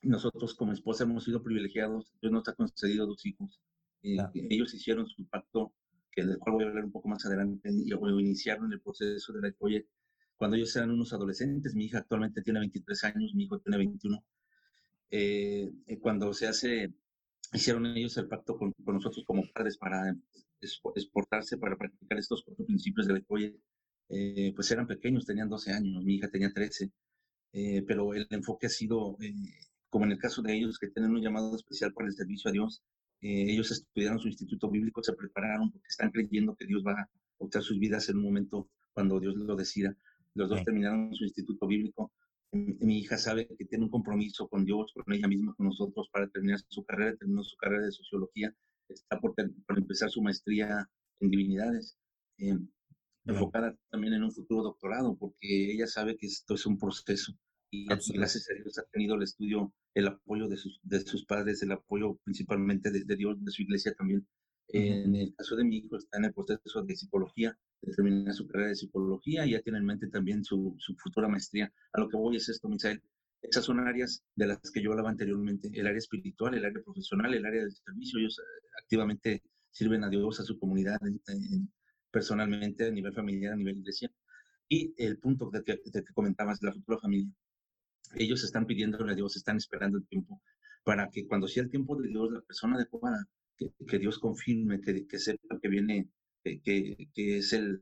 nosotros 0.02 0.54
como 0.56 0.74
esposa 0.74 1.06
hemos 1.06 1.24
sido 1.24 1.42
privilegiados, 1.42 2.14
Dios 2.22 2.32
nos 2.32 2.48
ha 2.48 2.54
concedido 2.54 3.08
dos 3.08 3.26
hijos. 3.26 3.62
Eh, 4.04 4.18
ellos 4.50 4.74
hicieron 4.74 5.08
su 5.08 5.26
pacto, 5.28 5.74
que 6.12 6.26
del 6.26 6.38
cual 6.38 6.56
voy 6.56 6.66
a 6.66 6.68
hablar 6.68 6.86
un 6.86 6.92
poco 6.92 7.08
más 7.08 7.26
adelante, 7.26 7.70
y 7.72 7.92
iniciaron 7.92 8.72
el 8.74 8.82
proceso 8.82 9.34
de 9.34 9.42
la 9.42 9.56
oye, 9.60 9.88
cuando 10.36 10.58
ellos 10.58 10.76
eran 10.76 10.92
unos 10.92 11.14
adolescentes, 11.14 11.74
mi 11.74 11.86
hija 11.86 12.00
actualmente 12.00 12.42
tiene 12.42 12.60
23 12.60 13.04
años, 13.06 13.34
mi 13.34 13.46
hijo 13.46 13.60
tiene 13.60 13.78
21. 13.78 14.24
Eh, 15.10 15.72
eh, 15.88 16.00
cuando 16.00 16.34
se 16.34 16.48
hace, 16.48 16.94
hicieron 17.54 17.86
ellos 17.86 18.18
el 18.18 18.28
pacto 18.28 18.58
con, 18.58 18.74
nosotros 18.86 19.24
como 19.26 19.44
padres 19.54 19.78
para 19.78 20.16
exportarse, 20.96 21.58
para 21.58 21.76
practicar 21.76 22.18
estos 22.18 22.44
cuatro 22.44 22.66
principios 22.66 23.08
de 23.08 23.14
la 23.14 23.22
oye, 23.28 23.56
pues 24.56 24.72
eran 24.72 24.88
pequeños, 24.88 25.26
tenían 25.26 25.50
12 25.50 25.72
años, 25.72 26.04
mi 26.04 26.16
hija 26.16 26.30
tenía 26.30 26.52
13. 26.52 26.92
pero 27.88 28.14
el 28.14 28.28
enfoque 28.30 28.68
ha 28.68 28.70
sido 28.70 29.18
como 29.94 30.06
en 30.06 30.12
el 30.12 30.18
caso 30.18 30.42
de 30.42 30.56
ellos 30.56 30.80
que 30.80 30.88
tienen 30.88 31.12
un 31.12 31.22
llamado 31.22 31.56
especial 31.56 31.94
para 31.94 32.08
el 32.08 32.16
servicio 32.16 32.50
a 32.50 32.52
Dios, 32.52 32.82
eh, 33.22 33.52
ellos 33.52 33.70
estudiaron 33.70 34.18
su 34.18 34.28
instituto 34.28 34.68
bíblico, 34.68 35.04
se 35.04 35.14
prepararon 35.14 35.72
porque 35.72 35.88
están 35.88 36.10
creyendo 36.10 36.56
que 36.56 36.66
Dios 36.66 36.84
va 36.84 36.94
a 36.94 37.10
optar 37.38 37.62
sus 37.62 37.78
vidas 37.78 38.10
en 38.10 38.18
un 38.18 38.24
momento 38.24 38.68
cuando 38.92 39.20
Dios 39.20 39.36
lo 39.36 39.56
decida. 39.56 39.96
Los 40.34 40.50
dos 40.50 40.64
terminaron 40.64 41.14
su 41.14 41.24
instituto 41.24 41.68
bíblico. 41.68 42.12
Mi, 42.54 43.00
hija 43.00 43.18
sabe 43.18 43.48
que 43.48 43.66
tiene 43.66 43.86
un 43.86 43.90
compromiso 43.90 44.48
con 44.48 44.64
Dios, 44.64 44.94
con 44.94 45.14
ella 45.14 45.28
misma, 45.28 45.54
con 45.56 45.68
nosotros, 45.68 46.08
para 46.12 46.30
terminar 46.30 46.60
su 46.68 46.86
carrera, 46.86 47.16
terminó 47.18 47.44
su 47.44 47.58
carrera 47.58 47.86
de 47.86 47.92
sociología, 47.92 48.56
está 48.88 49.20
por, 49.20 49.34
empezar 49.76 50.10
su 50.10 50.22
maestría 50.22 50.90
en 51.20 51.30
divinidades, 51.30 51.98
eh, 52.38 52.58
enfocada 53.26 53.76
también 53.90 54.14
en 54.14 54.24
un 54.24 54.32
futuro 54.32 54.64
doctorado, 54.64 55.18
porque 55.18 55.74
ella 55.74 55.88
sabe 55.88 56.16
que 56.16 56.28
esto 56.28 56.54
es 56.54 56.66
un 56.66 56.78
proceso 56.78 57.34
y 57.74 57.86
gracias 57.86 58.48
a 58.52 58.54
Dios 58.54 58.78
ha 58.78 58.84
tenido 58.92 59.16
el 59.16 59.24
estudio, 59.24 59.74
el 59.96 60.08
apoyo 60.08 60.48
de 60.48 60.58
sus, 60.58 60.80
de 60.84 61.00
sus 61.02 61.26
padres, 61.26 61.64
el 61.64 61.72
apoyo 61.72 62.20
principalmente 62.24 62.92
de, 62.92 63.16
Dios, 63.16 63.44
de 63.44 63.52
su 63.52 63.64
iglesia 63.64 63.96
también. 63.96 64.28
En 64.70 65.16
el 65.16 65.36
caso 65.36 65.56
de 65.56 65.64
mi 65.64 65.78
hijo 65.78 65.98
está 65.98 66.18
en 66.18 66.26
el 66.26 66.34
proceso 66.34 66.84
de 66.84 66.96
psicología, 66.96 67.58
de 67.82 67.94
terminar 67.94 68.34
su 68.34 68.48
carrera 68.48 68.70
de 68.70 68.76
psicología 68.76 69.46
y 69.46 69.52
ya 69.52 69.62
tiene 69.62 69.80
en 69.80 69.86
mente 69.86 70.08
también 70.08 70.44
su, 70.44 70.76
su 70.80 70.96
futura 70.96 71.28
maestría. 71.28 71.72
A 71.92 72.00
lo 72.00 72.10
que 72.10 72.18
voy 72.18 72.38
es 72.38 72.50
esto, 72.50 72.68
Misael. 72.70 73.02
Esas 73.42 73.66
son 73.66 73.80
áreas 73.80 74.24
de 74.36 74.48
las 74.48 74.60
que 74.72 74.82
yo 74.82 74.92
hablaba 74.92 75.10
anteriormente, 75.10 75.70
el 75.74 75.86
área 75.86 75.98
espiritual, 75.98 76.54
el 76.56 76.66
área 76.66 76.82
profesional, 76.84 77.34
el 77.34 77.46
área 77.46 77.62
del 77.62 77.74
servicio. 77.74 78.20
Ellos 78.20 78.40
eh, 78.40 78.68
activamente 78.82 79.44
sirven 79.70 80.04
a 80.04 80.10
Dios, 80.10 80.40
a 80.40 80.44
su 80.44 80.58
comunidad, 80.58 81.00
personalmente, 82.10 82.88
a 82.88 82.92
nivel 82.92 83.14
familiar, 83.14 83.54
a 83.54 83.58
nivel 83.58 83.80
iglesia. 83.80 84.10
Y 84.70 84.94
el 84.98 85.20
punto 85.20 85.50
de 85.52 85.64
que, 85.64 85.82
de 85.84 86.04
que 86.04 86.14
comentabas, 86.14 86.64
la 86.64 86.72
futura 86.72 87.00
familia 87.00 87.30
ellos 88.16 88.44
están 88.44 88.66
pidiéndole 88.66 89.14
a 89.14 89.16
Dios, 89.16 89.36
están 89.36 89.58
esperando 89.58 89.98
el 89.98 90.08
tiempo 90.08 90.42
para 90.84 91.10
que 91.10 91.26
cuando 91.28 91.48
sea 91.48 91.64
el 91.64 91.70
tiempo 91.70 91.96
de 91.96 92.10
Dios, 92.10 92.32
la 92.32 92.42
persona 92.42 92.76
adecuada, 92.76 93.26
que, 93.58 93.72
que 93.88 94.00
Dios 94.00 94.20
confirme, 94.20 94.82
que, 94.82 95.08
que 95.08 95.20
sepa 95.20 95.60
que 95.62 95.70
viene, 95.70 96.10
que, 96.44 96.62
que, 96.62 97.38
es 97.38 97.54
el 97.54 97.80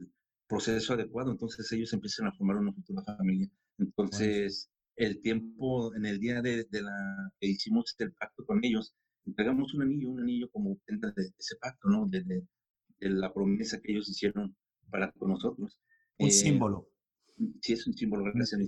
proceso 0.47 0.93
adecuado, 0.93 1.31
entonces 1.31 1.71
ellos 1.71 1.93
empiezan 1.93 2.27
a 2.27 2.33
formar 2.33 2.57
una 2.57 2.73
futura 2.73 3.03
familia. 3.03 3.49
Entonces, 3.77 4.69
el 4.95 5.21
tiempo, 5.21 5.95
en 5.95 6.05
el 6.05 6.19
día 6.19 6.41
de, 6.41 6.65
de, 6.69 6.81
la 6.81 7.31
que 7.39 7.47
hicimos 7.47 7.95
el 7.99 8.13
pacto 8.13 8.45
con 8.45 8.63
ellos, 8.63 8.93
entregamos 9.25 9.73
un 9.73 9.83
anillo, 9.83 10.09
un 10.09 10.21
anillo 10.21 10.49
como 10.51 10.77
prenda 10.85 11.11
de, 11.15 11.31
ese 11.37 11.55
pacto, 11.57 11.89
¿no? 11.89 12.07
De, 12.07 12.23
de, 12.23 12.43
la 12.99 13.33
promesa 13.33 13.79
que 13.81 13.91
ellos 13.93 14.09
hicieron 14.09 14.55
para 14.89 15.11
con 15.13 15.29
nosotros. 15.29 15.79
Un 16.19 16.27
eh, 16.27 16.31
símbolo. 16.31 16.87
Sí, 17.61 17.73
es 17.73 17.87
un 17.87 17.93
símbolo, 17.93 18.25
gracias, 18.25 18.59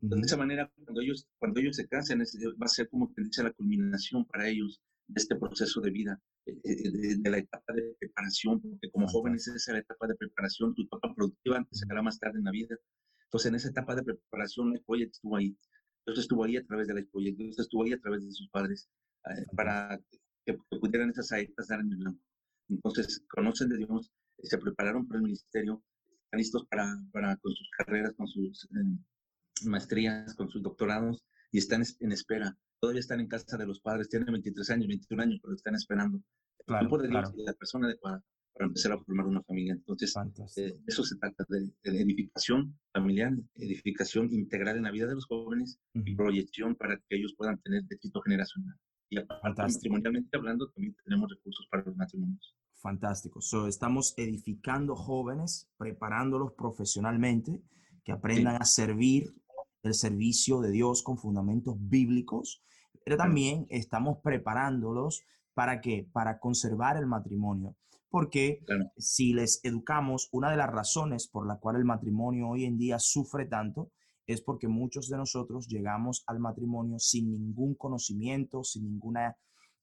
de 0.00 0.20
esa 0.20 0.36
manera, 0.36 0.70
cuando 0.84 1.00
ellos, 1.00 1.26
cuando 1.38 1.60
ellos 1.60 1.76
se 1.76 1.88
casen, 1.88 2.20
va 2.20 2.64
a 2.64 2.68
ser 2.68 2.88
como 2.88 3.12
que 3.12 3.22
dice 3.22 3.42
la 3.42 3.52
culminación 3.52 4.24
para 4.26 4.48
ellos 4.48 4.80
de 5.08 5.20
este 5.20 5.34
proceso 5.34 5.80
de 5.80 5.90
vida, 5.90 6.22
eh, 6.48 6.60
eh, 6.64 7.16
de, 7.18 7.30
la 7.30 7.38
etapa 7.38 7.72
de 7.74 7.94
preparación, 7.98 8.60
porque 8.60 8.90
como 8.90 9.06
jóvenes 9.06 9.46
esa 9.46 9.56
es 9.56 9.68
la 9.68 9.78
etapa 9.80 10.06
de 10.06 10.14
preparación, 10.14 10.74
tu 10.74 10.82
etapa 10.82 11.14
productiva 11.14 11.58
antes 11.58 11.78
será 11.78 12.02
más 12.02 12.18
tarde 12.18 12.38
en 12.38 12.44
la 12.44 12.50
vida. 12.50 12.76
Entonces, 13.24 13.50
en 13.50 13.54
esa 13.56 13.68
etapa 13.68 13.94
de 13.94 14.04
preparación, 14.04 14.74
el 14.74 14.82
proyecto 14.82 15.12
estuvo 15.12 15.36
ahí. 15.36 15.56
Dios 16.06 16.18
estuvo 16.18 16.44
ahí 16.44 16.56
a 16.56 16.64
través 16.64 16.88
del 16.88 17.06
proyecto, 17.08 17.42
Dios 17.42 17.58
estuvo 17.58 17.84
ahí 17.84 17.92
a 17.92 18.00
través 18.00 18.24
de 18.24 18.32
sus 18.32 18.48
padres, 18.48 18.88
eh, 19.26 19.44
para 19.54 20.00
que, 20.46 20.58
pudieran 20.80 21.10
esas 21.10 21.28
saetas 21.28 21.68
dar 21.68 21.80
en 21.80 21.92
el 21.92 21.98
blanco. 21.98 22.20
Entonces, 22.70 23.22
conocen 23.28 23.68
de 23.68 23.78
Dios, 23.78 24.10
se 24.42 24.56
prepararon 24.58 25.06
para 25.06 25.18
el 25.18 25.24
ministerio, 25.24 25.82
están 26.24 26.38
listos 26.38 26.66
para, 26.70 26.96
para 27.12 27.36
con 27.36 27.52
sus 27.52 27.68
carreras, 27.76 28.14
con 28.14 28.26
sus 28.26 28.68
maestrías, 29.64 30.34
con 30.34 30.48
sus 30.48 30.62
doctorados 30.62 31.22
y 31.50 31.58
están 31.58 31.82
en 32.00 32.12
espera. 32.12 32.56
Todavía 32.80 33.00
están 33.00 33.20
en 33.20 33.28
casa 33.28 33.56
de 33.56 33.66
los 33.66 33.80
padres, 33.80 34.08
tienen 34.08 34.32
23 34.32 34.70
años, 34.70 34.86
21 34.86 35.22
años, 35.22 35.40
pero 35.42 35.54
están 35.54 35.74
esperando 35.74 36.20
claro, 36.66 36.96
el 36.96 37.10
tiempo 37.10 37.32
de 37.36 37.44
la 37.44 37.52
persona 37.54 37.86
adecuada 37.86 38.22
para 38.58 38.66
empezar 38.66 38.92
a 38.92 38.98
formar 38.98 39.26
una 39.26 39.42
familia. 39.42 39.72
Entonces, 39.74 40.14
eh, 40.56 40.76
eso 40.86 41.04
se 41.04 41.16
trata 41.16 41.44
de, 41.48 41.70
edificación 41.84 42.76
familiar, 42.92 43.32
edificación 43.54 44.32
integral 44.32 44.76
en 44.76 44.82
la 44.82 44.90
vida 44.90 45.06
de 45.06 45.14
los 45.14 45.26
jóvenes 45.26 45.78
y 45.94 46.14
proyección 46.16 46.74
para 46.74 46.96
que 46.96 47.16
ellos 47.16 47.34
puedan 47.36 47.58
tener 47.60 47.82
éxito 47.88 48.20
generacional. 48.20 48.76
Y 49.10 49.16
matrimonialmente 49.56 50.36
hablando, 50.36 50.68
también 50.70 50.94
tenemos 51.04 51.30
recursos 51.30 51.66
para 51.70 51.84
los 51.84 51.96
matrimonios. 51.96 52.54
Fantástico. 52.74 53.40
So, 53.40 53.66
estamos 53.68 54.12
edificando 54.16 54.94
jóvenes, 54.94 55.68
preparándolos 55.78 56.52
profesionalmente, 56.52 57.62
que 58.04 58.12
aprendan 58.12 58.60
a 58.60 58.64
servir 58.64 59.32
el 59.82 59.94
servicio 59.94 60.60
de 60.60 60.70
Dios 60.70 61.02
con 61.02 61.18
fundamentos 61.18 61.76
bíblicos, 61.78 62.62
pero 63.04 63.16
también 63.16 63.66
estamos 63.70 64.18
preparándolos 64.22 65.22
para 65.54 65.80
qué? 65.80 66.08
Para 66.12 66.38
conservar 66.38 66.96
el 66.96 67.06
matrimonio. 67.06 67.76
Porque 68.10 68.60
si 68.96 69.34
les 69.34 69.60
educamos, 69.64 70.28
una 70.32 70.50
de 70.50 70.56
las 70.56 70.70
razones 70.70 71.28
por 71.28 71.46
la 71.46 71.58
cual 71.58 71.76
el 71.76 71.84
matrimonio 71.84 72.48
hoy 72.48 72.64
en 72.64 72.78
día 72.78 72.98
sufre 72.98 73.46
tanto 73.46 73.90
es 74.26 74.42
porque 74.42 74.68
muchos 74.68 75.08
de 75.08 75.16
nosotros 75.16 75.68
llegamos 75.68 76.22
al 76.26 76.38
matrimonio 76.38 76.98
sin 76.98 77.30
ningún 77.30 77.74
conocimiento, 77.74 78.62
sin 78.62 78.84
ninguna 78.84 79.36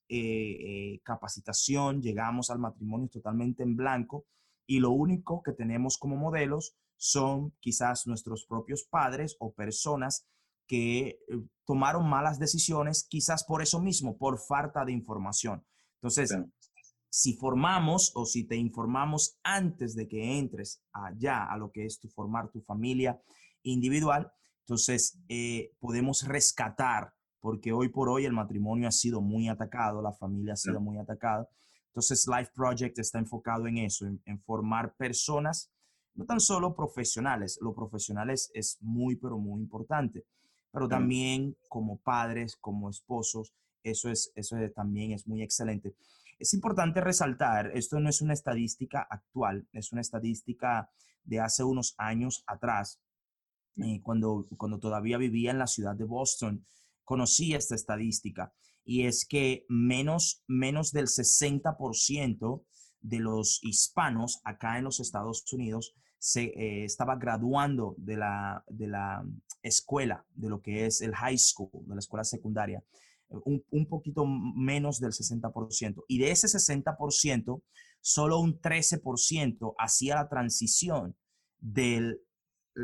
eh, 0.08 0.18
eh, 0.18 1.02
capacitación, 1.04 2.02
llegamos 2.02 2.52
al 2.52 2.60
matrimonio 2.60 3.10
totalmente 3.10 3.64
en 3.64 3.75
blanco 3.75 4.25
y 4.68 4.80
lo 4.80 4.92
único 4.92 5.42
que 5.42 5.52
tenemos 5.52 5.98
como 5.98 6.16
modelos 6.16 6.75
son 6.98 7.54
quizás 7.60 8.08
nuestros 8.08 8.46
propios 8.46 8.84
padres 8.84 9.36
o 9.40 9.54
personas 9.54 10.28
que 10.68 11.08
eh, 11.08 11.18
tomaron 11.66 12.08
malas 12.10 12.40
decisiones, 12.40 13.06
quizás 13.08 13.44
por 13.44 13.62
eso 13.62 13.80
mismo, 13.80 14.18
por 14.18 14.40
falta 14.40 14.86
de 14.86 14.92
información. 14.92 15.66
Entonces, 16.02 16.36
si 17.10 17.34
formamos 17.34 18.12
o 18.16 18.25
si 18.25 18.46
te 18.46 18.56
informamos 18.56 19.38
antes 19.44 19.96
de 19.96 20.08
que 20.08 20.38
entres 20.38 20.84
allá 20.92 21.46
a 21.46 21.58
lo 21.58 21.72
que 21.72 21.86
es 21.86 22.00
tu 22.00 22.10
formar 22.10 22.50
tu 22.50 22.62
familia 22.62 23.22
individual, 23.64 24.32
entonces 24.62 25.20
eh, 25.30 25.72
podemos 25.80 26.28
rescatar, 26.28 27.14
porque 27.40 27.72
hoy 27.72 27.90
por 27.90 28.10
hoy 28.10 28.25
el 28.25 28.34
matrimonio 28.34 28.88
ha 28.88 28.92
sido 28.92 29.22
muy 29.22 29.48
atacado, 29.48 30.02
la 30.02 30.14
familia 30.14 30.54
ha 30.54 30.58
sido 30.58 30.80
muy 30.80 30.98
atacada. 30.98 31.48
Entonces, 31.88 32.28
Life 32.28 32.52
Project 32.54 33.00
está 33.00 33.20
enfocado 33.20 33.68
en 33.68 33.78
eso, 33.78 34.06
en 34.08 34.40
formar 34.42 34.96
personas 34.98 35.72
no 36.16 36.26
tan 36.26 36.40
solo 36.40 36.76
profesionales, 36.76 37.60
lo 37.62 37.74
profesionales 37.74 38.50
es 38.54 38.78
muy, 38.82 39.18
pero 39.18 39.38
muy 39.38 39.62
importante, 39.62 40.26
pero 40.72 40.88
también 40.88 41.56
como 41.70 41.98
padres, 41.98 42.56
como 42.56 42.90
esposos, 42.90 43.54
eso, 43.84 44.10
es, 44.10 44.32
eso 44.36 44.58
también 44.74 45.12
es 45.12 45.28
muy 45.28 45.42
excelente. 45.42 45.96
Es 46.40 46.54
importante 46.54 47.00
resaltar, 47.02 47.72
esto 47.76 48.00
no 48.00 48.10
es 48.10 48.22
una 48.22 48.34
estadística 48.34 49.06
actual, 49.10 49.68
es 49.72 49.92
una 49.92 50.02
estadística 50.02 50.90
de 51.24 51.40
hace 51.40 51.64
unos 51.64 51.96
años 51.98 52.44
atrás, 52.48 53.00
eh, 53.78 54.02
cuando, 54.02 54.48
cuando 54.58 54.80
todavía 54.80 55.18
vivía 55.18 55.52
en 55.52 55.60
la 55.60 55.68
ciudad 55.68 55.96
de 55.96 56.06
Boston, 56.06 56.66
conocí 57.04 57.54
esta 57.54 57.76
estadística 57.76 58.54
y 58.84 59.06
es 59.06 59.26
que 59.26 59.66
menos, 59.68 60.44
menos 60.48 60.92
del 60.92 61.08
60% 61.08 62.64
de 63.02 63.20
los 63.20 63.60
hispanos 63.64 64.42
acá 64.44 64.78
en 64.78 64.86
los 64.86 65.00
Estados 65.00 65.44
Unidos 65.52 65.96
se 66.18 66.46
eh, 66.46 66.86
estaba 66.86 67.16
graduando 67.16 67.96
de 67.98 68.18
la, 68.18 68.64
de 68.68 68.88
la 68.88 69.24
escuela, 69.62 70.26
de 70.32 70.50
lo 70.50 70.62
que 70.62 70.86
es 70.86 71.02
el 71.02 71.14
high 71.16 71.38
school, 71.38 71.70
de 71.86 71.96
la 71.96 72.00
escuela 72.00 72.24
secundaria, 72.24 72.84
un, 73.30 73.64
un 73.70 73.88
poquito 73.88 74.26
menos 74.26 75.00
del 75.00 75.12
60%. 75.12 76.04
Y 76.08 76.20
de 76.20 76.32
ese 76.32 76.48
60%, 76.48 77.62
solo 78.02 78.40
un 78.40 78.60
13% 78.60 79.76
hacía 79.78 80.16
la 80.16 80.30
transición 80.30 81.16
del 81.60 82.22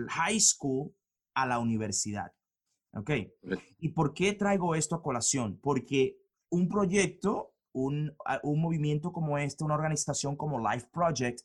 high 0.09 0.39
school 0.39 0.93
a 1.33 1.45
la 1.45 1.59
universidad. 1.59 2.31
¿Ok? 2.93 3.11
¿Y 3.77 3.89
por 3.89 4.13
qué 4.13 4.33
traigo 4.33 4.75
esto 4.75 4.95
a 4.95 5.03
colación? 5.03 5.57
Porque 5.61 6.17
un 6.49 6.67
proyecto, 6.67 7.53
un, 7.71 8.13
un 8.43 8.61
movimiento 8.61 9.13
como 9.13 9.37
este, 9.37 9.63
una 9.63 9.75
organización 9.75 10.35
como 10.35 10.59
Life 10.59 10.87
Project, 10.91 11.41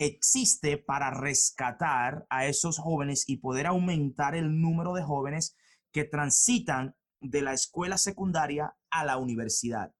existe 0.00 0.78
para 0.78 1.10
rescatar 1.10 2.26
a 2.30 2.46
esos 2.46 2.78
jóvenes 2.78 3.24
y 3.28 3.36
poder 3.36 3.66
aumentar 3.66 4.34
el 4.34 4.60
número 4.60 4.94
de 4.94 5.02
jóvenes 5.02 5.54
que 5.92 6.04
transitan 6.04 6.96
de 7.20 7.42
la 7.42 7.52
escuela 7.52 7.98
secundaria 7.98 8.74
a 8.90 9.04
la 9.04 9.18
universidad. 9.18 9.94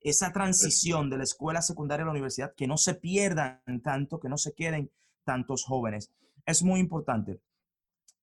Esa 0.00 0.32
transición 0.32 1.08
de 1.08 1.18
la 1.18 1.24
escuela 1.24 1.62
secundaria 1.62 2.02
a 2.02 2.06
la 2.06 2.12
universidad, 2.12 2.52
que 2.56 2.66
no 2.66 2.76
se 2.76 2.94
pierdan 2.94 3.60
tanto, 3.82 4.18
que 4.18 4.28
no 4.28 4.36
se 4.36 4.54
queden 4.54 4.90
tantos 5.22 5.64
jóvenes, 5.64 6.10
es 6.44 6.64
muy 6.64 6.80
importante. 6.80 7.40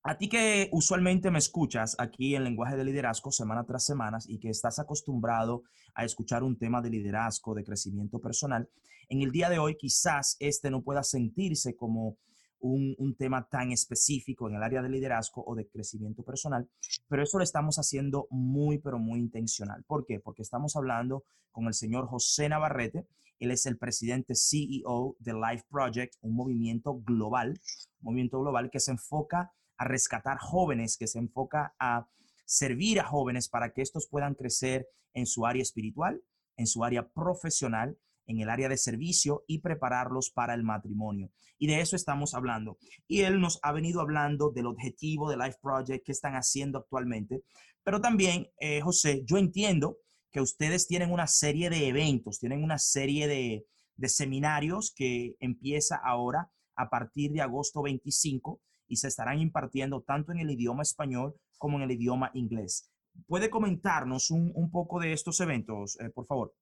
A 0.04 0.18
ti 0.18 0.28
que 0.28 0.68
usualmente 0.74 1.32
me 1.32 1.40
escuchas 1.40 1.96
aquí 1.98 2.36
en 2.36 2.44
lenguaje 2.44 2.76
de 2.76 2.84
liderazgo 2.84 3.32
semana 3.32 3.64
tras 3.66 3.86
semana 3.86 4.18
y 4.26 4.40
que 4.40 4.50
estás 4.50 4.80
acostumbrado 4.80 5.64
a 5.96 6.04
escuchar 6.04 6.44
un 6.44 6.58
tema 6.58 6.82
de 6.82 6.90
liderazgo, 6.90 7.56
de 7.56 7.64
crecimiento 7.64 8.20
personal, 8.20 8.68
en 9.12 9.22
el 9.22 9.32
día 9.32 9.50
de 9.50 9.60
hoy 9.60 9.76
quizás 9.76 10.38
este 10.40 10.72
no 10.72 10.84
pueda 10.84 11.04
sentirse 11.04 11.76
como 11.76 12.18
un, 12.62 12.96
tema 13.18 13.46
tan 13.50 13.74
específico 13.74 14.48
en 14.48 14.56
el 14.56 14.64
área 14.64 14.82
de 14.82 14.88
liderazgo 14.88 15.44
o 15.46 15.54
de 15.54 15.68
crecimiento 15.68 16.24
personal, 16.24 16.70
pero 17.10 17.22
eso 17.22 17.38
lo 17.38 17.44
estamos 17.44 17.76
haciendo 17.76 18.28
muy, 18.30 18.78
pero 18.78 19.00
muy 19.00 19.20
intencional. 19.20 19.84
¿Por 19.86 20.06
qué? 20.06 20.22
Porque 20.22 20.44
estamos 20.44 20.78
hablando 20.78 21.26
con 21.52 21.68
el 21.68 21.74
señor 21.74 22.08
José 22.08 22.48
Navarrete. 22.48 23.06
Él 23.40 23.52
es 23.52 23.66
el 23.66 23.78
presidente 23.78 24.34
CEO 24.34 25.18
de 25.20 25.34
Life 25.34 25.66
Project, 25.70 26.16
un 26.22 26.34
movimiento 26.34 27.02
global, 27.02 27.60
un 28.00 28.06
movimiento 28.06 28.40
global 28.40 28.70
que 28.72 28.80
se 28.80 28.92
enfoca 28.92 29.52
a 29.76 29.84
rescatar 29.84 30.38
jóvenes, 30.38 30.96
que 30.98 31.08
se 31.08 31.20
enfoca 31.20 31.76
a 31.80 32.08
servir 32.46 33.02
a 33.02 33.04
jóvenes 33.04 33.50
para 33.50 33.74
que 33.74 33.82
estos 33.82 34.08
puedan 34.08 34.36
crecer 34.36 34.88
en 35.14 35.26
su 35.26 35.46
área 35.46 35.64
espiritual, 35.64 36.24
en 36.56 36.68
su 36.68 36.86
área 36.86 37.10
profesional, 37.10 37.98
en 38.26 38.40
el 38.40 38.50
área 38.50 38.70
de 38.70 38.78
servicio 38.78 39.44
y 39.48 39.60
prepararlos 39.60 40.32
para 40.32 40.54
el 40.54 40.64
matrimonio. 40.64 41.32
Y 41.58 41.68
de 41.68 41.82
eso 41.82 41.96
estamos 41.96 42.34
hablando. 42.34 42.78
Y 43.08 43.22
él 43.22 43.40
nos 43.40 43.60
ha 43.64 43.72
venido 43.72 44.02
hablando 44.02 44.52
del 44.52 44.68
objetivo 44.68 45.30
de 45.30 45.38
Life 45.38 45.58
Project 45.62 46.06
que 46.06 46.12
están 46.12 46.34
haciendo 46.34 46.80
actualmente. 46.80 47.44
Pero 47.84 48.02
también, 48.02 48.48
eh, 48.60 48.82
José, 48.82 49.24
yo 49.26 49.38
entiendo 49.38 49.98
que 50.32 50.42
ustedes 50.42 50.88
tienen 50.88 51.12
una 51.12 51.28
serie 51.28 51.70
de 51.70 51.88
eventos, 51.88 52.40
tienen 52.40 52.64
una 52.64 52.78
serie 52.78 53.28
de, 53.28 53.66
de 53.96 54.10
seminarios 54.10 54.94
que 54.96 55.36
empieza 55.40 55.98
ahora 56.04 56.50
a 56.76 56.90
partir 56.90 57.32
de 57.32 57.42
agosto 57.42 57.82
25 57.82 58.62
y 58.88 58.98
se 58.98 59.08
estarán 59.08 59.40
impartiendo 59.40 60.02
tanto 60.02 60.32
en 60.32 60.40
el 60.40 60.50
idioma 60.50 60.84
español 60.84 61.36
como 61.58 61.78
en 61.78 61.84
el 61.84 61.92
idioma 61.92 62.32
inglés. 62.34 62.92
¿Puede 63.28 63.50
comentarnos 63.50 64.32
un, 64.32 64.52
un 64.56 64.72
poco 64.72 65.00
de 65.00 65.14
estos 65.14 65.40
eventos, 65.42 66.00
eh, 66.00 66.10
por 66.10 66.26
favor? 66.26 66.54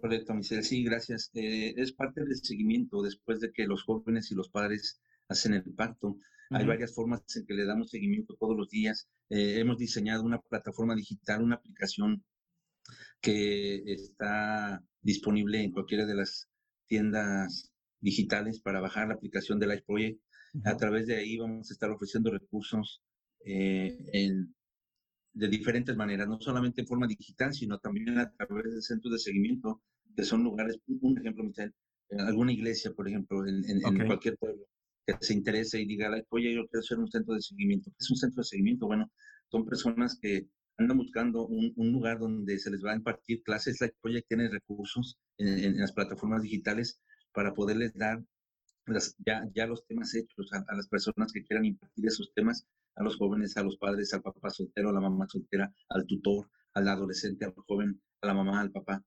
Correcto, 0.00 0.34
Michelle. 0.34 0.62
Sí, 0.62 0.84
gracias. 0.84 1.30
Eh, 1.34 1.74
es 1.76 1.92
parte 1.92 2.24
del 2.24 2.36
seguimiento 2.36 3.02
después 3.02 3.40
de 3.40 3.52
que 3.52 3.66
los 3.66 3.82
jóvenes 3.82 4.30
y 4.30 4.34
los 4.34 4.48
padres 4.48 5.00
hacen 5.28 5.54
el 5.54 5.62
pacto. 5.74 6.18
Hay 6.50 6.64
varias 6.64 6.94
formas 6.94 7.22
en 7.36 7.44
que 7.44 7.52
le 7.52 7.66
damos 7.66 7.90
seguimiento 7.90 8.34
todos 8.38 8.56
los 8.56 8.70
días. 8.70 9.06
Eh, 9.28 9.58
hemos 9.58 9.76
diseñado 9.76 10.24
una 10.24 10.40
plataforma 10.40 10.94
digital, 10.94 11.42
una 11.42 11.56
aplicación 11.56 12.24
que 13.20 13.82
está 13.86 14.82
disponible 15.02 15.62
en 15.62 15.72
cualquiera 15.72 16.06
de 16.06 16.14
las 16.14 16.48
tiendas 16.86 17.70
digitales 18.00 18.60
para 18.60 18.80
bajar 18.80 19.08
la 19.08 19.14
aplicación 19.14 19.58
de 19.58 19.66
Life 19.66 19.84
Project. 19.86 20.20
A 20.64 20.76
través 20.76 21.06
de 21.06 21.16
ahí 21.16 21.36
vamos 21.36 21.70
a 21.70 21.74
estar 21.74 21.90
ofreciendo 21.90 22.30
recursos 22.30 23.02
eh, 23.44 23.98
de 25.38 25.48
diferentes 25.48 25.96
maneras, 25.96 26.26
no 26.26 26.40
solamente 26.40 26.80
en 26.80 26.86
forma 26.86 27.06
digital, 27.06 27.54
sino 27.54 27.78
también 27.78 28.18
a 28.18 28.30
través 28.32 28.74
de 28.74 28.82
centros 28.82 29.12
de 29.12 29.18
seguimiento, 29.18 29.82
que 30.16 30.24
son 30.24 30.42
lugares, 30.42 30.78
un 30.88 31.16
ejemplo, 31.16 31.44
Michelle, 31.44 31.72
en 32.10 32.20
alguna 32.20 32.52
iglesia, 32.52 32.92
por 32.92 33.06
ejemplo, 33.08 33.46
en, 33.46 33.80
cualquier 33.80 34.36
pueblo 34.36 34.66
que 35.06 35.14
se 35.20 35.34
interese 35.34 35.80
y 35.80 35.86
diga, 35.86 36.10
oye, 36.30 36.52
yo 36.54 36.66
quiero 36.66 36.80
hacer 36.80 36.98
un 36.98 37.10
centro 37.10 37.34
de 37.34 37.40
seguimiento. 37.40 37.90
¿Qué 37.90 37.96
es 38.00 38.10
un 38.10 38.16
centro 38.16 38.40
de 38.40 38.44
seguimiento? 38.44 38.86
Bueno, 38.86 39.10
son 39.48 39.64
personas 39.64 40.18
que 40.20 40.48
andan 40.76 40.98
buscando 40.98 41.46
un, 41.46 41.72
lugar 41.76 42.18
donde 42.18 42.58
se 42.58 42.70
les 42.70 42.84
va 42.84 42.92
a 42.92 42.96
impartir 42.96 43.42
clases. 43.42 43.80
La 43.80 43.90
Project 44.02 44.28
tiene 44.28 44.48
recursos 44.48 45.18
en, 45.38 45.78
las 45.78 45.92
plataformas 45.92 46.42
digitales 46.42 47.00
para 47.32 47.54
poderles 47.54 47.94
dar 47.94 48.22
ya, 49.24 49.48
ya 49.54 49.66
los 49.66 49.86
temas 49.86 50.14
hechos 50.14 50.52
a, 50.52 50.74
las 50.74 50.88
personas 50.88 51.32
que 51.32 51.44
quieran 51.44 51.64
impartir 51.64 52.06
esos 52.06 52.32
temas, 52.34 52.66
a 52.98 53.04
los 53.04 53.16
jóvenes, 53.16 53.56
a 53.56 53.62
los 53.62 53.76
padres, 53.76 54.12
al 54.12 54.22
papá 54.22 54.50
soltero, 54.50 54.90
a 54.90 54.92
la 54.92 55.00
mamá 55.00 55.26
soltera, 55.28 55.72
al 55.88 56.04
tutor, 56.06 56.50
al 56.74 56.88
adolescente, 56.88 57.44
al 57.44 57.54
joven, 57.54 58.00
a 58.22 58.26
la 58.26 58.34
mamá, 58.34 58.60
al 58.60 58.72
papá. 58.72 59.04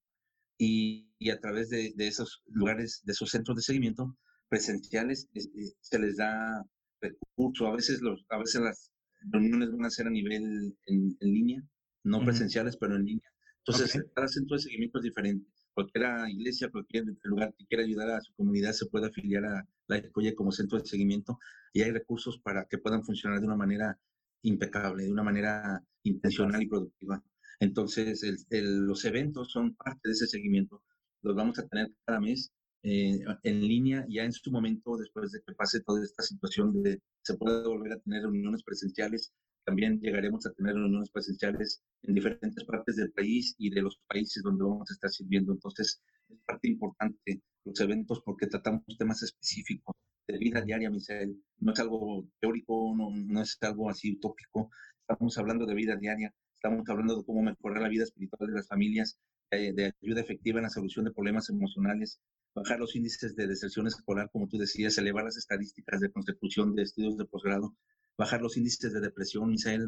Y, 0.57 1.09
y 1.19 1.29
a 1.29 1.39
través 1.39 1.69
de, 1.69 1.93
de, 1.95 2.07
esos 2.07 2.41
lugares, 2.47 3.01
de 3.03 3.11
esos 3.13 3.29
centros 3.29 3.57
de 3.57 3.63
seguimiento 3.63 4.17
presenciales, 4.47 5.27
este, 5.33 5.73
se 5.79 5.99
les 5.99 6.17
da 6.17 6.63
recursos. 7.01 7.67
A 7.67 7.71
veces, 7.71 8.01
los, 8.01 8.25
a 8.29 8.37
veces 8.37 8.61
las 8.61 8.91
reuniones 9.31 9.71
van 9.71 9.85
a 9.85 9.89
ser 9.89 10.07
a 10.07 10.11
nivel 10.11 10.75
en, 10.85 11.17
en 11.19 11.33
línea, 11.33 11.63
no 12.03 12.23
presenciales, 12.23 12.77
pero 12.77 12.95
en 12.95 13.05
línea. 13.05 13.31
Entonces, 13.65 14.03
cada 14.15 14.27
centro 14.27 14.55
de 14.55 14.63
seguimiento 14.63 14.99
es 14.99 15.03
diferente 15.03 15.45
cualquier 15.73 16.05
iglesia, 16.29 16.69
cualquier 16.69 17.05
lugar 17.23 17.53
que 17.57 17.65
quiera 17.65 17.83
ayudar 17.83 18.09
a 18.11 18.21
su 18.21 18.33
comunidad 18.33 18.73
se 18.73 18.87
puede 18.87 19.07
afiliar 19.07 19.45
a 19.45 19.67
la 19.87 19.97
Escoya 19.97 20.35
como 20.35 20.51
centro 20.51 20.79
de 20.79 20.85
seguimiento 20.85 21.39
y 21.73 21.81
hay 21.81 21.91
recursos 21.91 22.39
para 22.39 22.65
que 22.65 22.77
puedan 22.77 23.03
funcionar 23.03 23.39
de 23.39 23.47
una 23.47 23.55
manera 23.55 23.99
impecable, 24.43 25.03
de 25.03 25.11
una 25.11 25.23
manera 25.23 25.83
intencional 26.03 26.61
y 26.61 26.67
productiva. 26.67 27.23
Entonces, 27.59 28.21
los 28.49 29.05
eventos 29.05 29.51
son 29.51 29.75
parte 29.75 30.01
de 30.09 30.13
ese 30.13 30.27
seguimiento. 30.27 30.81
Los 31.21 31.35
vamos 31.35 31.59
a 31.59 31.67
tener 31.67 31.91
cada 32.05 32.19
mes 32.19 32.51
eh, 32.83 33.19
en 33.43 33.61
línea, 33.61 34.05
ya 34.09 34.23
en 34.23 34.33
su 34.33 34.51
momento, 34.51 34.97
después 34.97 35.31
de 35.31 35.41
que 35.45 35.53
pase 35.53 35.81
toda 35.81 36.03
esta 36.03 36.23
situación 36.23 36.81
de 36.81 36.99
se 37.21 37.35
puede 37.35 37.67
volver 37.67 37.93
a 37.93 37.99
tener 37.99 38.23
reuniones 38.23 38.63
presenciales, 38.63 39.31
también 39.65 39.99
llegaremos 39.99 40.45
a 40.45 40.53
tener 40.53 40.75
reuniones 40.75 41.09
presenciales 41.09 41.81
en 42.03 42.15
diferentes 42.15 42.63
partes 42.65 42.95
del 42.95 43.11
país 43.11 43.55
y 43.57 43.69
de 43.69 43.81
los 43.81 43.99
países 44.07 44.43
donde 44.43 44.63
vamos 44.63 44.89
a 44.89 44.93
estar 44.93 45.09
sirviendo. 45.09 45.53
Entonces, 45.53 46.01
es 46.29 46.39
parte 46.45 46.67
importante 46.67 47.41
los 47.63 47.79
eventos 47.79 48.21
porque 48.25 48.47
tratamos 48.47 48.83
temas 48.97 49.21
específicos 49.23 49.95
de 50.27 50.37
vida 50.37 50.61
diaria, 50.61 50.89
Misael. 50.89 51.41
No 51.59 51.73
es 51.73 51.79
algo 51.79 52.27
teórico, 52.39 52.93
no, 52.95 53.11
no 53.11 53.41
es 53.41 53.57
algo 53.61 53.89
así 53.89 54.13
utópico. 54.13 54.71
Estamos 55.01 55.37
hablando 55.37 55.65
de 55.65 55.75
vida 55.75 55.95
diaria, 55.95 56.33
estamos 56.55 56.87
hablando 56.89 57.17
de 57.17 57.25
cómo 57.25 57.41
mejorar 57.41 57.81
la 57.81 57.89
vida 57.89 58.03
espiritual 58.03 58.49
de 58.49 58.55
las 58.55 58.67
familias, 58.67 59.19
de 59.51 59.93
ayuda 60.01 60.21
efectiva 60.21 60.59
en 60.59 60.63
la 60.63 60.69
solución 60.69 61.03
de 61.05 61.11
problemas 61.11 61.49
emocionales, 61.49 62.21
bajar 62.55 62.79
los 62.79 62.95
índices 62.95 63.35
de 63.35 63.47
deserción 63.47 63.87
escolar, 63.87 64.29
como 64.31 64.47
tú 64.47 64.57
decías, 64.57 64.97
elevar 64.97 65.25
las 65.25 65.37
estadísticas 65.37 65.99
de 65.99 66.11
consecución 66.11 66.73
de 66.75 66.83
estudios 66.83 67.17
de 67.17 67.25
posgrado, 67.25 67.75
bajar 68.17 68.41
los 68.41 68.57
índices 68.57 68.93
de 68.93 68.99
depresión, 68.99 69.49
Misael, 69.49 69.87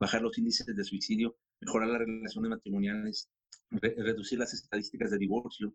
bajar 0.00 0.22
los 0.22 0.38
índices 0.38 0.66
de 0.66 0.84
suicidio, 0.84 1.36
mejorar 1.60 1.88
las 1.88 2.00
relaciones 2.00 2.50
matrimoniales, 2.50 3.28
reducir 3.70 4.38
las 4.38 4.54
estadísticas 4.54 5.10
de 5.10 5.18
divorcio, 5.18 5.74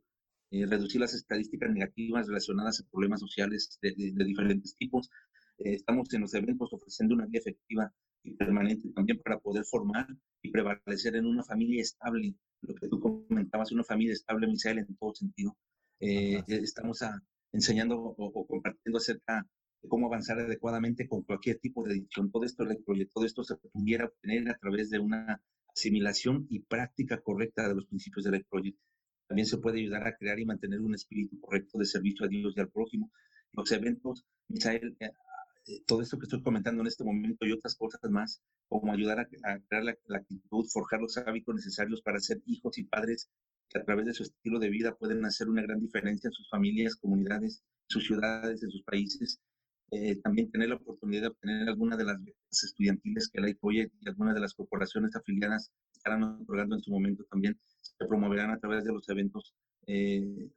eh, 0.51 0.65
reducir 0.65 1.01
las 1.01 1.13
estadísticas 1.13 1.71
negativas 1.71 2.27
relacionadas 2.27 2.79
a 2.79 2.89
problemas 2.91 3.19
sociales 3.19 3.77
de, 3.81 3.93
diferentes 3.95 4.75
tipos. 4.75 5.09
Eh, 5.57 5.73
estamos 5.73 6.13
en 6.13 6.21
los 6.21 6.33
eventos 6.33 6.71
ofreciendo 6.73 7.15
una 7.15 7.25
guía 7.25 7.39
efectiva 7.39 7.93
y 8.23 8.35
permanente 8.35 8.89
también 8.89 9.19
para 9.19 9.39
poder 9.39 9.65
formar 9.65 10.07
y 10.41 10.51
prevalecer 10.51 11.15
en 11.15 11.25
una 11.25 11.43
familia 11.43 11.81
estable, 11.81 12.35
lo 12.61 12.75
que 12.75 12.87
tú 12.87 12.99
comentabas, 12.99 13.71
una 13.71 13.83
familia 13.83 14.13
estable, 14.13 14.47
Misael, 14.47 14.79
en 14.79 14.95
todo 14.95 15.13
sentido. 15.13 15.57
Eh, 15.99 16.43
estamos 16.47 17.01
a, 17.01 17.21
enseñando 17.51 17.97
o, 17.97 18.47
compartiendo 18.47 18.97
acerca 18.97 19.47
cómo 19.87 20.07
avanzar 20.07 20.39
adecuadamente 20.39 21.07
con 21.07 21.23
cualquier 21.23 21.59
tipo 21.59 21.83
de 21.83 21.91
adicción. 21.91 22.31
Todo 22.31 22.43
esto, 22.43 22.65
todo 23.13 23.25
esto 23.25 23.43
se 23.43 23.55
pudiera 23.55 24.05
obtener 24.05 24.49
a 24.49 24.57
través 24.57 24.89
de 24.89 24.99
una 24.99 25.41
asimilación 25.75 26.47
y 26.49 26.59
práctica 26.59 27.21
correcta 27.21 27.67
de 27.67 27.75
los 27.75 27.85
principios 27.85 28.25
del 28.25 28.45
Project. 28.45 28.77
También 29.27 29.47
se 29.47 29.57
puede 29.57 29.79
ayudar 29.79 30.07
a 30.07 30.15
crear 30.15 30.39
y 30.39 30.45
mantener 30.45 30.81
un 30.81 30.93
espíritu 30.93 31.39
correcto 31.39 31.77
de 31.79 31.85
servicio 31.85 32.25
a 32.25 32.29
Dios 32.29 32.53
y 32.55 32.59
al 32.59 32.69
prójimo. 32.69 33.11
Los 33.51 33.71
eventos, 33.71 34.25
Misael, 34.47 34.95
eh, 34.99 35.11
eh, 35.65 35.81
todo 35.85 36.01
esto 36.01 36.17
que 36.17 36.25
estoy 36.25 36.41
comentando 36.41 36.81
en 36.81 36.87
este 36.87 37.03
momento 37.03 37.45
y 37.45 37.51
otras 37.51 37.75
cosas 37.75 37.99
más, 38.11 38.41
como 38.67 38.91
ayudar 38.91 39.19
a, 39.19 39.27
crear 39.27 39.83
la, 39.83 39.97
la, 40.05 40.17
actitud, 40.17 40.65
forjar 40.71 40.99
los 41.01 41.17
hábitos 41.17 41.55
necesarios 41.55 42.01
para 42.01 42.19
ser 42.19 42.41
hijos 42.45 42.77
y 42.77 42.83
padres 42.83 43.29
que 43.69 43.79
a 43.79 43.83
través 43.83 44.05
de 44.05 44.13
su 44.13 44.23
estilo 44.23 44.59
de 44.59 44.69
vida 44.69 44.95
pueden 44.95 45.23
hacer 45.25 45.49
una 45.49 45.61
gran 45.61 45.79
diferencia 45.79 46.27
en 46.27 46.33
sus 46.33 46.49
familias, 46.49 46.95
comunidades, 46.95 47.63
sus 47.87 48.05
ciudades, 48.05 48.61
en 48.61 48.71
sus 48.71 48.83
países. 48.83 49.39
Eh, 49.95 50.19
también 50.23 50.49
tener 50.49 50.69
la 50.69 50.75
oportunidad 50.75 51.21
de 51.21 51.27
obtener 51.27 51.69
alguna 51.69 51.95
de 51.95 52.05
las 52.05 52.19
becas 52.23 52.63
estudiantiles 52.63 53.29
que 53.29 53.39
la 53.39 53.49
ICOIE 53.49 53.91
y 54.01 54.09
algunas 54.09 54.33
de 54.33 54.41
las 54.41 54.55
corporaciones 54.55 55.15
afiliadas 55.15 55.71
estarán 55.93 56.23
otorgando 56.23 56.75
en 56.75 56.81
su 56.81 56.89
momento 56.89 57.23
también 57.29 57.59
se 57.79 58.07
promoverán 58.07 58.49
a 58.49 58.59
través 58.59 58.83
de 58.85 58.91
los 58.91 59.07
eventos 59.09 59.53
eh, 59.85 60.49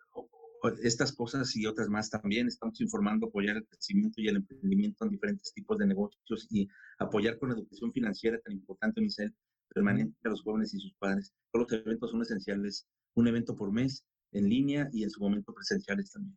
estas 0.83 1.13
cosas 1.13 1.55
y 1.55 1.67
otras 1.67 1.89
más 1.91 2.09
también. 2.09 2.49
Estamos 2.49 2.81
informando, 2.81 3.27
apoyar 3.27 3.57
el 3.57 3.67
crecimiento 3.67 4.23
y 4.23 4.29
el 4.29 4.37
emprendimiento 4.37 5.05
en 5.05 5.11
diferentes 5.11 5.53
tipos 5.53 5.77
de 5.77 5.87
negocios 5.87 6.47
y 6.51 6.67
apoyar 6.99 7.39
con 7.39 7.53
educación 7.53 7.93
financiera 7.93 8.41
tan 8.41 8.55
importante, 8.55 9.03
Michelle, 9.03 9.35
permanente 9.69 10.17
a 10.25 10.31
los 10.31 10.43
jóvenes 10.43 10.73
y 10.73 10.81
sus 10.81 10.95
padres. 10.95 11.33
Todos 11.53 11.71
los 11.71 11.81
eventos 11.85 12.11
son 12.11 12.23
esenciales. 12.23 12.87
Un 13.15 13.29
evento 13.29 13.55
por 13.55 13.71
mes, 13.71 14.05
en 14.33 14.49
línea 14.49 14.89
y 14.93 15.03
en 15.03 15.11
su 15.11 15.21
momento 15.21 15.53
presenciales 15.53 16.11
también. 16.11 16.37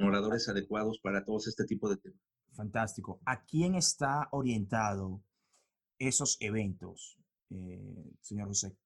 Oradores 0.00 0.48
adecuados 0.48 0.98
para 1.00 1.24
todos 1.24 1.46
este 1.46 1.64
tipo 1.64 1.88
de 1.88 1.96
temas. 1.96 2.20
Fantástico. 2.52 3.20
¿A 3.24 3.44
quién 3.44 3.74
está 3.74 4.28
orientado 4.32 5.22
esos 5.98 6.36
eventos, 6.40 7.18
eh, 7.50 8.12
señor 8.20 8.48
José? 8.48 8.76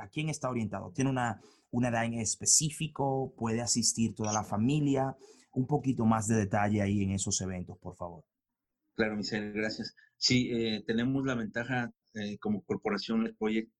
¿A 0.00 0.08
quién 0.08 0.28
está 0.28 0.48
orientado? 0.48 0.92
¿Tiene 0.92 1.10
una, 1.10 1.40
una 1.70 1.88
edad 1.88 2.04
en 2.04 2.14
específico? 2.14 3.34
¿Puede 3.36 3.60
asistir 3.60 4.14
toda 4.14 4.32
la 4.32 4.44
familia? 4.44 5.16
Un 5.52 5.66
poquito 5.66 6.04
más 6.06 6.26
de 6.26 6.36
detalle 6.36 6.82
ahí 6.82 7.02
en 7.02 7.12
esos 7.12 7.40
eventos, 7.40 7.78
por 7.78 7.94
favor. 7.96 8.24
Claro, 8.94 9.16
Michelle, 9.16 9.52
gracias. 9.52 9.94
Sí, 10.16 10.50
eh, 10.52 10.82
tenemos 10.86 11.24
la 11.24 11.34
ventaja 11.34 11.92
eh, 12.14 12.38
como 12.38 12.62
corporación 12.62 13.24
del 13.24 13.36
proyecto 13.36 13.74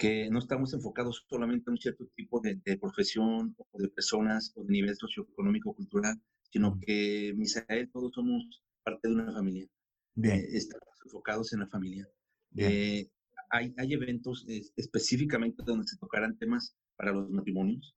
que 0.00 0.30
no 0.30 0.38
estamos 0.38 0.72
enfocados 0.72 1.26
solamente 1.28 1.64
en 1.68 1.72
un 1.72 1.78
cierto 1.78 2.06
tipo 2.16 2.40
de, 2.40 2.58
profesión 2.80 3.54
o 3.70 3.78
de 3.78 3.88
personas 3.90 4.50
o 4.56 4.64
de 4.64 4.72
nivel 4.72 4.96
socioeconómico 4.96 5.74
cultural, 5.74 6.16
sino 6.50 6.78
que 6.80 7.32
Misael, 7.36 7.90
todos 7.92 8.12
somos 8.14 8.62
parte 8.82 9.08
de 9.08 9.14
una 9.14 9.32
familia. 9.32 9.66
Bien. 10.14 10.40
Eh, 10.40 10.48
estamos 10.52 10.88
enfocados 11.04 11.52
en 11.52 11.60
la 11.60 11.68
familia. 11.68 12.08
Eh, 12.56 13.08
hay, 13.50 13.72
hay, 13.76 13.92
eventos 13.92 14.44
específicamente 14.76 15.62
donde 15.64 15.86
se 15.86 15.96
tocarán 15.96 16.36
temas 16.36 16.74
para 16.96 17.12
los 17.12 17.30
matrimonios. 17.30 17.94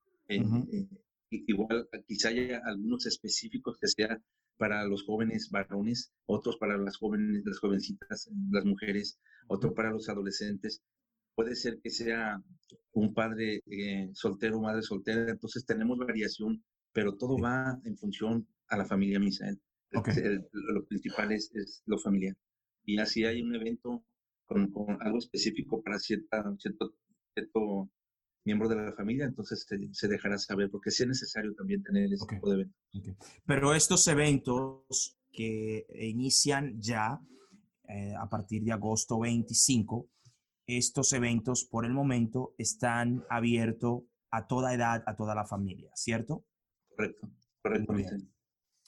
igual 1.30 1.90
quizá 2.08 2.30
haya 2.30 2.62
algunos 2.66 3.06
específicos 3.08 3.78
que 3.80 3.88
sean 3.88 4.24
para 4.58 4.86
los 4.86 5.04
jóvenes 5.04 5.50
varones, 5.50 6.12
otros 6.26 6.58
para 6.58 6.78
las 6.78 6.98
jóvenes, 6.98 7.44
las 7.46 7.60
jovencitas, 7.60 8.30
las 8.52 8.66
mujeres, 8.66 9.20
otro 9.48 9.74
para 9.74 9.92
los 9.92 10.10
adolescentes. 10.10 10.82
Puede 11.36 11.56
ser 11.56 11.80
que 11.82 11.90
sea 11.90 12.42
un 12.92 13.14
padre 13.14 13.62
eh, 13.66 14.10
soltero, 14.14 14.62
madre 14.62 14.84
soltera, 14.84 15.32
entonces 15.32 15.66
tenemos 15.66 15.98
variación, 15.98 16.64
pero 16.94 17.18
todo 17.18 17.38
va 17.38 17.80
en 17.84 17.98
función 17.98 18.48
a 18.68 18.78
la 18.78 18.86
familia 18.86 19.20
misa. 19.20 19.50
¿eh? 19.50 19.58
lo 20.52 20.86
principal 20.86 21.32
es, 21.32 21.52
es, 21.54 21.84
lo 21.86 21.98
familiar. 21.98 22.36
Y 22.86 23.00
así 23.00 23.26
hay 23.26 23.42
un 23.42 23.56
evento 23.56 24.04
con, 24.46 24.72
con 24.72 25.02
algo 25.02 25.18
específico 25.18 25.82
para 25.82 26.00
cierta, 26.00 26.44
cierto, 26.58 26.96
cierto 27.34 27.90
miembro 28.46 28.68
de 28.68 28.76
la 28.76 28.94
familia, 28.94 29.26
entonces 29.26 29.66
se, 29.94 30.08
dejará 30.08 30.38
saber, 30.38 30.70
porque 30.70 30.92
sí 30.92 31.04
es 31.04 31.10
necesario 31.10 31.54
también 31.56 31.82
tener 31.84 32.12
ese 32.12 32.26
tipo 32.28 32.50
de 32.50 32.56
eventos. 32.56 32.78
Pero 33.46 33.74
estos 33.74 34.08
eventos 34.08 35.18
que 35.32 35.86
inician 35.96 36.80
ya 36.80 37.20
eh, 37.88 38.14
a 38.20 38.28
partir 38.28 38.64
de 38.64 38.72
agosto 38.72 39.20
25, 39.20 40.10
estos 40.68 41.14
eventos 41.14 41.66
por 41.66 41.86
el 41.86 41.94
momento 41.94 42.54
están 42.58 43.24
abiertos 43.30 44.04
a 44.32 44.48
toda 44.48 44.74
edad, 44.74 45.04
a 45.06 45.16
toda 45.16 45.36
la 45.36 45.46
familia, 45.46 45.92
¿cierto? 45.96 46.46
Correcto, 46.96 47.30
correcto. 47.62 47.94
Bien. 47.94 48.32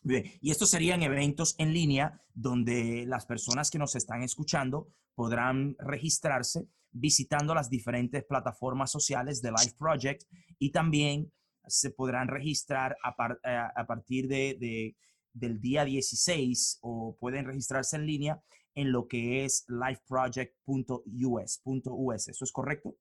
Bien. 0.03 0.23
Y 0.39 0.51
estos 0.51 0.69
serían 0.69 1.01
eventos 1.01 1.55
en 1.57 1.73
línea 1.73 2.21
donde 2.33 3.05
las 3.07 3.25
personas 3.25 3.71
que 3.71 3.79
nos 3.79 3.95
están 3.95 4.21
escuchando 4.21 4.93
podrán 5.15 5.75
registrarse 5.79 6.67
visitando 6.95 7.53
las 7.53 7.69
diferentes 7.69 8.23
plataformas 8.23 8.89
sociales 8.89 9.41
de 9.41 9.51
Life 9.51 9.75
Project 9.77 10.23
y 10.57 10.71
también 10.71 11.29
se 11.67 11.91
podrán 11.91 12.29
registrar 12.29 12.95
a, 13.03 13.13
eh, 13.43 13.67
partir 13.85 14.29
de, 14.29 14.95
del 15.33 15.59
día 15.59 15.83
16 15.83 16.79
o 16.81 17.17
pueden 17.19 17.43
registrarse 17.45 17.97
en 17.97 18.05
línea 18.05 18.41
en 18.75 18.91
lo 18.91 19.07
que 19.07 19.45
es 19.45 19.65
lifeproject.us. 19.67 22.27
¿Eso 22.27 22.45
es 22.45 22.51
correcto? 22.51 22.95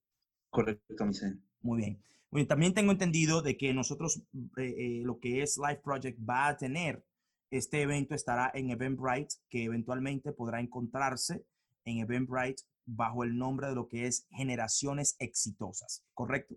Correcto, 0.50 1.06
Michelle. 1.06 1.38
Muy 1.62 1.78
bien. 1.78 2.02
También 2.48 2.74
tengo 2.74 2.90
entendido 2.90 3.42
de 3.42 3.56
que 3.56 3.72
nosotros, 3.72 4.22
eh, 4.56 4.74
eh, 4.76 5.02
lo 5.04 5.20
que 5.20 5.42
es 5.42 5.56
Life 5.56 5.82
Project 5.84 6.18
va 6.28 6.48
a 6.48 6.56
tener, 6.56 7.04
este 7.50 7.82
evento 7.82 8.16
estará 8.16 8.50
en 8.54 8.70
Eventbrite, 8.70 9.36
que 9.48 9.64
eventualmente 9.64 10.32
podrá 10.32 10.60
encontrarse 10.60 11.46
en 11.84 11.98
Eventbrite 11.98 12.64
bajo 12.86 13.22
el 13.22 13.36
nombre 13.36 13.68
de 13.68 13.76
lo 13.76 13.88
que 13.88 14.06
es 14.06 14.26
generaciones 14.30 15.14
exitosas, 15.20 16.04
¿correcto? 16.12 16.56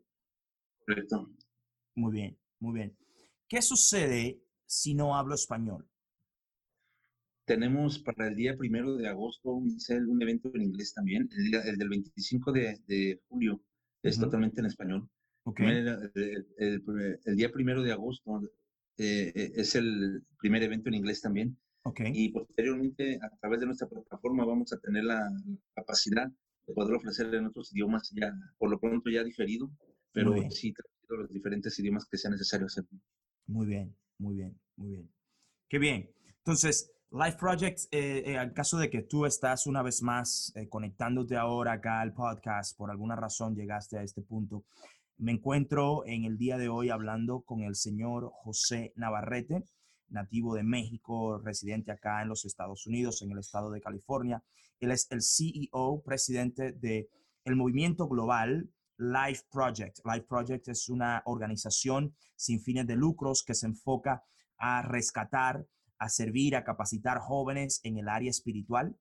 Correcto. 0.85 1.29
Muy 1.95 2.11
bien, 2.11 2.39
muy 2.59 2.73
bien. 2.73 2.97
¿Qué 3.47 3.61
sucede 3.61 4.41
si 4.65 4.95
no 4.95 5.15
hablo 5.15 5.35
español? 5.35 5.87
Tenemos 7.45 7.99
para 7.99 8.27
el 8.27 8.35
día 8.35 8.57
primero 8.57 8.95
de 8.97 9.07
agosto 9.07 9.51
un, 9.51 9.77
evento 10.21 10.51
en 10.53 10.63
inglés 10.63 10.93
también, 10.93 11.29
el, 11.31 11.77
del 11.77 11.89
25 11.89 12.51
de, 12.51 13.21
julio, 13.29 13.61
es 14.03 14.19
totalmente 14.19 14.59
en 14.59 14.65
español. 14.65 15.09
El, 15.55 17.35
día 17.35 17.51
primero 17.51 17.81
de 17.81 17.91
agosto 17.91 18.41
eh, 18.97 19.31
eh, 19.33 19.51
es 19.55 19.75
el 19.75 20.23
primer 20.39 20.63
evento 20.63 20.89
en 20.89 20.95
inglés 20.95 21.21
también. 21.21 21.57
Y 22.13 22.29
posteriormente, 22.29 23.17
a 23.21 23.29
través 23.37 23.61
de 23.61 23.65
nuestra 23.67 23.87
plataforma, 23.87 24.43
vamos 24.43 24.73
a 24.73 24.77
tener 24.77 25.05
la, 25.05 25.31
capacidad 25.73 26.27
de 26.67 26.73
poder 26.73 26.95
ofrecer 26.95 27.33
en 27.33 27.45
otros 27.45 27.71
idiomas 27.73 28.11
ya, 28.13 28.33
por 28.57 28.69
lo 28.69 28.77
pronto 28.77 29.09
ya 29.09 29.23
diferido, 29.23 29.71
pero 30.11 30.33
sí 30.49 30.73
traducido 30.73 31.17
los 31.17 31.29
diferentes 31.29 31.79
idiomas 31.79 32.05
que 32.05 32.17
sea 32.17 32.29
necesario 32.29 32.65
hacer. 32.65 32.83
Muy 33.45 33.67
bien, 33.67 33.95
muy 34.17 34.35
bien, 34.35 34.59
muy 34.75 34.89
bien. 34.89 35.09
Qué 35.69 35.79
bien. 35.79 36.09
Entonces, 36.39 36.91
Life 37.11 37.37
Project, 37.37 37.79
eh, 37.91 38.23
eh, 38.25 38.37
al 38.37 38.53
caso 38.53 38.77
de 38.77 38.89
que 38.89 39.03
tú 39.03 39.25
estás 39.25 39.65
una 39.65 39.81
vez 39.81 40.01
más 40.01 40.51
eh, 40.55 40.67
conectándote 40.67 41.37
ahora 41.37 41.73
acá 41.73 42.01
al 42.01 42.13
podcast, 42.13 42.77
por 42.77 42.91
alguna 42.91 43.15
razón 43.15 43.55
llegaste 43.55 43.97
a 43.97 44.03
este 44.03 44.21
punto, 44.21 44.65
me 45.17 45.31
encuentro 45.31 46.05
en 46.05 46.25
el 46.25 46.37
día 46.37 46.57
de 46.57 46.69
hoy 46.69 46.89
hablando 46.89 47.41
con 47.41 47.61
el 47.61 47.75
señor 47.75 48.29
José 48.33 48.93
Navarrete 48.95 49.63
nativo 50.09 50.55
de 50.55 50.63
México, 50.63 51.39
residente 51.39 51.91
acá 51.91 52.21
en 52.21 52.29
los 52.29 52.45
Estados 52.45 52.87
Unidos, 52.87 53.21
en 53.21 53.31
el 53.31 53.39
estado 53.39 53.71
de 53.71 53.81
California. 53.81 54.43
Él 54.79 54.91
es 54.91 55.07
el 55.11 55.21
CEO, 55.21 56.01
presidente 56.03 56.71
de 56.71 57.09
el 57.43 57.55
movimiento 57.55 58.07
global 58.07 58.69
Life 58.97 59.43
Project. 59.51 59.99
Life 60.05 60.25
Project 60.27 60.67
es 60.69 60.89
una 60.89 61.21
organización 61.25 62.15
sin 62.35 62.61
fines 62.61 62.87
de 62.87 62.95
lucros 62.95 63.43
que 63.43 63.53
se 63.53 63.67
enfoca 63.67 64.23
a 64.57 64.81
rescatar, 64.81 65.65
a 65.97 66.09
servir, 66.09 66.55
a 66.55 66.63
capacitar 66.63 67.19
jóvenes 67.19 67.79
en 67.83 67.97
el 67.97 68.09
área 68.09 68.29
espiritual, 68.29 68.97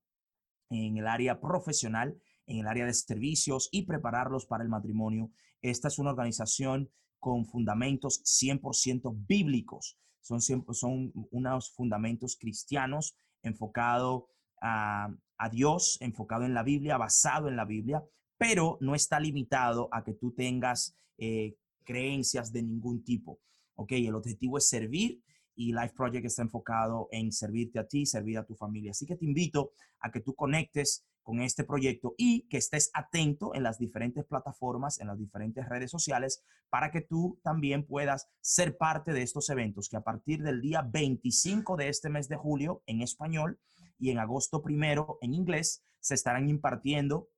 en 0.70 0.96
el 0.96 1.06
área 1.06 1.40
profesional, 1.40 2.20
en 2.46 2.58
el 2.58 2.66
área 2.66 2.86
de 2.86 2.94
servicios 2.94 3.68
y 3.72 3.82
prepararlos 3.82 4.46
para 4.46 4.62
el 4.62 4.68
matrimonio. 4.68 5.30
Esta 5.62 5.88
es 5.88 5.98
una 5.98 6.10
organización 6.10 6.90
con 7.18 7.46
fundamentos 7.46 8.22
100% 8.24 9.26
bíblicos 9.26 9.98
son, 10.26 10.40
son 10.74 11.12
unos 11.30 11.72
fundamentos 11.72 12.36
cristianos 12.36 13.16
enfocados 13.42 14.24
a, 14.60 15.08
Dios, 15.52 15.98
enfocado 16.00 16.44
en 16.44 16.54
la 16.54 16.62
Biblia, 16.62 16.96
basado 16.96 17.48
en 17.48 17.56
la 17.56 17.66
Biblia, 17.66 18.02
pero 18.38 18.78
no 18.80 18.94
está 18.94 19.20
limitado 19.20 19.88
a 19.92 20.02
que 20.02 20.14
tú 20.14 20.32
tengas 20.32 20.96
eh, 21.18 21.56
creencias 21.84 22.52
de 22.52 22.62
ningún 22.62 23.04
tipo. 23.04 23.38
¿ok? 23.74 23.92
El 23.92 24.14
objetivo 24.14 24.58
es 24.58 24.68
servir 24.68 25.22
y 25.54 25.72
Life 25.72 25.94
Project 25.94 26.26
está 26.26 26.42
enfocado 26.42 27.08
en 27.12 27.30
servirte 27.32 27.78
a 27.78 27.86
ti, 27.86 28.06
servir 28.06 28.38
a 28.38 28.46
tu 28.46 28.56
familia. 28.56 28.90
Así 28.90 29.06
que 29.06 29.16
te 29.16 29.26
invito 29.26 29.72
a 30.00 30.10
que 30.10 30.20
tú 30.20 30.34
conectes 30.34 31.04
con 31.26 31.40
este 31.40 31.64
proyecto 31.64 32.14
y 32.16 32.42
que 32.42 32.56
estés 32.56 32.88
atento 32.94 33.52
en 33.52 33.64
las 33.64 33.80
diferentes 33.80 34.24
plataformas, 34.24 35.00
en 35.00 35.08
las 35.08 35.18
diferentes 35.18 35.68
redes 35.68 35.90
sociales, 35.90 36.44
para 36.70 36.92
que 36.92 37.00
tú 37.00 37.40
también 37.42 37.84
puedas 37.84 38.28
ser 38.40 38.76
parte 38.76 39.12
de 39.12 39.22
estos 39.22 39.50
eventos 39.50 39.88
que 39.88 39.96
a 39.96 40.04
partir 40.04 40.44
del 40.44 40.60
día 40.60 40.82
25 40.82 41.76
de 41.76 41.88
este 41.88 42.10
mes 42.10 42.28
de 42.28 42.36
julio 42.36 42.84
en 42.86 43.02
español 43.02 43.58
y 43.98 44.10
en 44.10 44.20
agosto 44.20 44.62
primero 44.62 45.18
en 45.20 45.34
inglés 45.34 45.82
se 45.98 46.14
estarán 46.14 46.48
impartiendo 46.48 47.28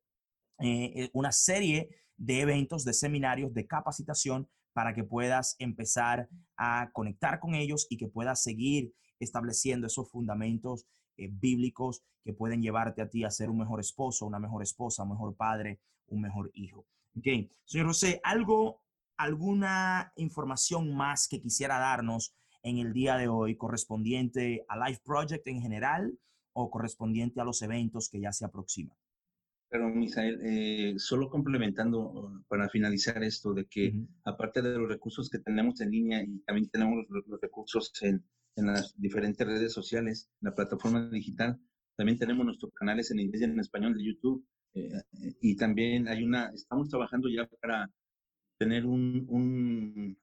eh, 0.59 0.93
eh, 0.95 1.11
una 1.15 1.33
serie 1.33 1.89
de 2.19 2.43
eventos, 2.43 2.85
de 2.85 2.93
seminarios, 2.93 3.55
de 3.55 3.67
capacitación 3.67 4.51
para 4.75 4.93
que 4.93 5.03
puedas 5.03 5.57
empezar 5.59 6.29
a 6.59 6.91
conectar 6.93 7.41
con 7.41 7.55
ellos 7.55 7.87
y 7.89 7.97
que 7.97 8.09
puedas 8.09 8.43
seguir 8.43 8.93
estableciendo 9.19 9.87
esos 9.87 10.11
fundamentos 10.11 10.85
eh, 11.19 11.29
bíblicos 11.31 12.03
que 12.25 12.33
pueden 12.33 12.63
llevarte 12.63 13.03
a 13.03 13.09
ti 13.09 13.25
a 13.25 13.31
ser 13.31 13.51
un 13.51 13.59
mejor 13.59 13.81
esposo, 13.81 14.27
una 14.27 14.39
mejor 14.39 14.63
esposa, 14.63 15.03
un 15.03 15.11
mejor 15.11 15.37
padre, 15.37 15.81
un 16.07 16.21
mejor 16.21 16.51
hijo. 16.55 16.87
Ok, 17.17 17.27
señor 17.65 17.89
José, 17.89 18.21
¿algo, 18.23 18.83
alguna 19.17 20.13
información 20.17 20.95
más 20.95 21.27
que 21.29 21.41
quisiera 21.41 21.79
darnos 21.79 22.35
en 22.63 22.79
el 22.79 22.93
día 22.93 23.17
de 23.17 23.29
hoy 23.29 23.57
correspondiente 23.57 24.65
a 24.69 24.89
Life 24.89 25.01
Project 25.05 25.47
en 25.49 25.61
general 25.61 26.19
o 26.53 26.71
correspondiente 26.71 27.41
a 27.41 27.45
los 27.45 27.63
eventos 27.63 28.09
que 28.09 28.21
ya 28.21 28.33
se 28.33 28.45
aproximan? 28.45 28.97
Pero, 29.71 29.89
Misael, 29.91 30.41
eh, 30.43 30.95
solo 30.97 31.29
complementando 31.29 32.01
uh, 32.01 32.43
para 32.49 32.71
finalizar 32.71 33.23
esto, 33.23 33.53
de 33.53 33.67
que 33.67 33.95
aparte 34.25 34.63
de 34.63 34.79
los 34.79 34.89
recursos 34.89 35.29
que 35.29 35.41
tenemos 35.41 35.81
en 35.81 35.91
línea 35.91 36.23
y 36.23 36.39
también 36.41 36.71
tenemos 36.71 37.05
los, 37.09 37.27
los 37.27 37.41
recursos 37.41 37.93
en, 38.03 38.25
en 38.59 38.67
las 38.67 38.95
diferentes 39.01 39.47
redes 39.47 39.73
sociales, 39.73 40.29
la 40.41 40.55
plataforma 40.55 41.09
digital. 41.11 41.59
También 41.97 42.19
tenemos 42.19 42.45
nuestros 42.45 42.73
canales 42.75 43.11
en 43.11 43.21
inglés 43.21 43.43
y 43.43 43.45
en 43.45 43.61
español 43.61 43.95
de 43.95 44.05
YouTube. 44.05 44.45
Eh, 44.75 44.91
y 45.41 45.57
también 45.57 46.09
hay 46.09 46.25
una, 46.25 46.51
estamos 46.53 46.89
trabajando 46.89 47.29
ya 47.29 47.49
para 47.61 47.91
tener 48.59 48.85
un, 48.85 49.25
un, 49.29 50.19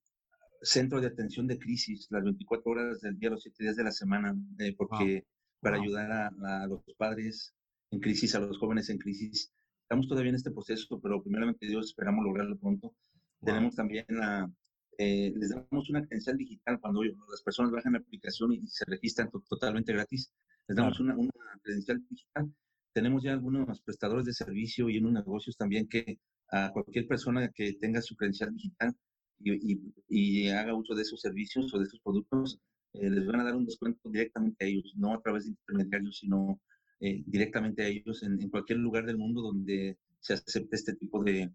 centro 0.61 0.99
de 0.99 1.07
atención 1.07 1.45
de 1.47 1.59
crisis 1.59 2.07
las 2.09 2.23
24 2.23 2.71
horas 2.71 3.01
del 3.01 3.17
día, 3.19 3.29
los 3.29 3.43
7 3.43 3.55
días 3.63 3.75
de 3.75 3.83
la 3.83 3.91
semana, 3.91 4.35
eh, 4.59 4.73
porque 4.75 5.23
para 5.61 5.77
ayudar 5.77 6.11
a, 6.11 6.67
los 6.67 6.81
padres 6.97 7.53
en 7.91 7.99
crisis, 7.99 8.35
a 8.35 8.39
los 8.39 8.57
jóvenes 8.57 8.89
en 8.89 8.97
crisis. 8.97 9.51
Estamos 9.83 10.07
todavía 10.07 10.29
en 10.29 10.35
este 10.35 10.51
proceso, 10.51 10.99
pero 10.99 11.21
primeramente 11.21 11.67
Dios 11.67 11.87
esperamos 11.87 12.25
lograrlo 12.25 12.57
pronto. 12.57 12.93
Tenemos 13.41 13.75
también 13.75 14.05
la, 14.09 14.51
eh, 14.97 15.33
les 15.35 15.49
damos 15.49 15.89
una 15.89 16.05
credencial 16.05 16.37
digital 16.37 16.79
cuando 16.79 17.03
las 17.03 17.41
personas 17.43 17.71
bajan 17.71 17.93
la 17.93 17.99
aplicación 17.99 18.53
y 18.53 18.67
se 18.67 18.85
registran 18.85 19.29
totalmente 19.49 19.93
gratis. 19.93 20.31
Les 20.67 20.75
damos 20.75 20.99
una, 20.99 21.15
una, 21.15 21.31
credencial 21.61 22.03
digital. 22.09 22.53
Tenemos 22.93 23.23
ya 23.23 23.33
algunos 23.33 23.81
prestadores 23.81 24.25
de 24.25 24.33
servicio 24.33 24.89
y 24.89 24.97
unos 24.97 25.13
negocios 25.13 25.57
también 25.57 25.87
que 25.87 26.19
a 26.49 26.71
cualquier 26.71 27.07
persona 27.07 27.51
que 27.51 27.73
tenga 27.73 28.01
su 28.01 28.15
credencial 28.15 28.53
digital 28.53 28.95
y, 29.39 29.81
y, 30.07 30.49
haga 30.49 30.73
uso 30.73 30.95
de 30.95 31.01
esos 31.01 31.19
servicios 31.19 31.73
o 31.73 31.79
de 31.79 31.85
esos 31.85 31.99
productos, 31.99 32.59
eh, 32.93 33.09
les 33.09 33.25
van 33.25 33.41
a 33.41 33.43
dar 33.43 33.55
un 33.55 33.65
descuento 33.65 34.09
directamente 34.09 34.63
a 34.63 34.67
ellos, 34.67 34.93
no 34.95 35.13
a 35.13 35.21
través 35.21 35.43
de 35.43 35.51
intermediarios, 35.51 36.19
sino 36.19 36.61
eh, 37.01 37.23
directamente 37.25 37.83
a 37.83 37.87
ellos 37.87 38.23
en, 38.23 38.41
en, 38.41 38.49
cualquier 38.49 38.79
lugar 38.79 39.05
del 39.05 39.17
mundo 39.17 39.41
donde 39.41 39.97
se 40.19 40.33
acepte 40.33 40.77
este 40.77 40.95
tipo 40.95 41.21
de, 41.23 41.51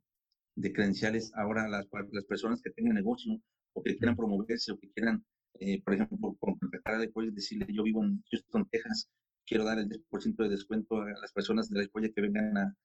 de 0.60 0.72
credenciales 0.72 1.32
ahora 1.34 1.68
las, 1.68 1.86
las 2.12 2.24
personas 2.24 2.60
que 2.62 2.70
tengan 2.70 2.94
negocio 2.94 3.40
o 3.72 3.82
que 3.82 3.96
quieran 3.96 4.16
promoverse 4.16 4.72
o 4.72 4.78
que 4.78 4.90
quieran, 4.90 5.24
eh, 5.58 5.82
por 5.82 5.94
ejemplo, 5.94 6.36
contactar 6.38 6.94
a 6.94 6.98
después 6.98 7.28
y 7.28 7.34
decirle, 7.34 7.66
yo 7.70 7.82
vivo 7.82 8.04
en 8.04 8.22
Houston, 8.30 8.68
Texas, 8.70 9.08
quiero 9.46 9.64
dar 9.64 9.78
el 9.78 9.88
10% 9.88 10.42
de 10.42 10.48
descuento 10.48 11.00
a 11.00 11.10
las 11.20 11.32
personas 11.32 11.68
de 11.70 11.78
la 11.78 11.84
escuela 11.84 12.08
que 12.14 12.20
vengan 12.20 12.56
a, 12.56 12.76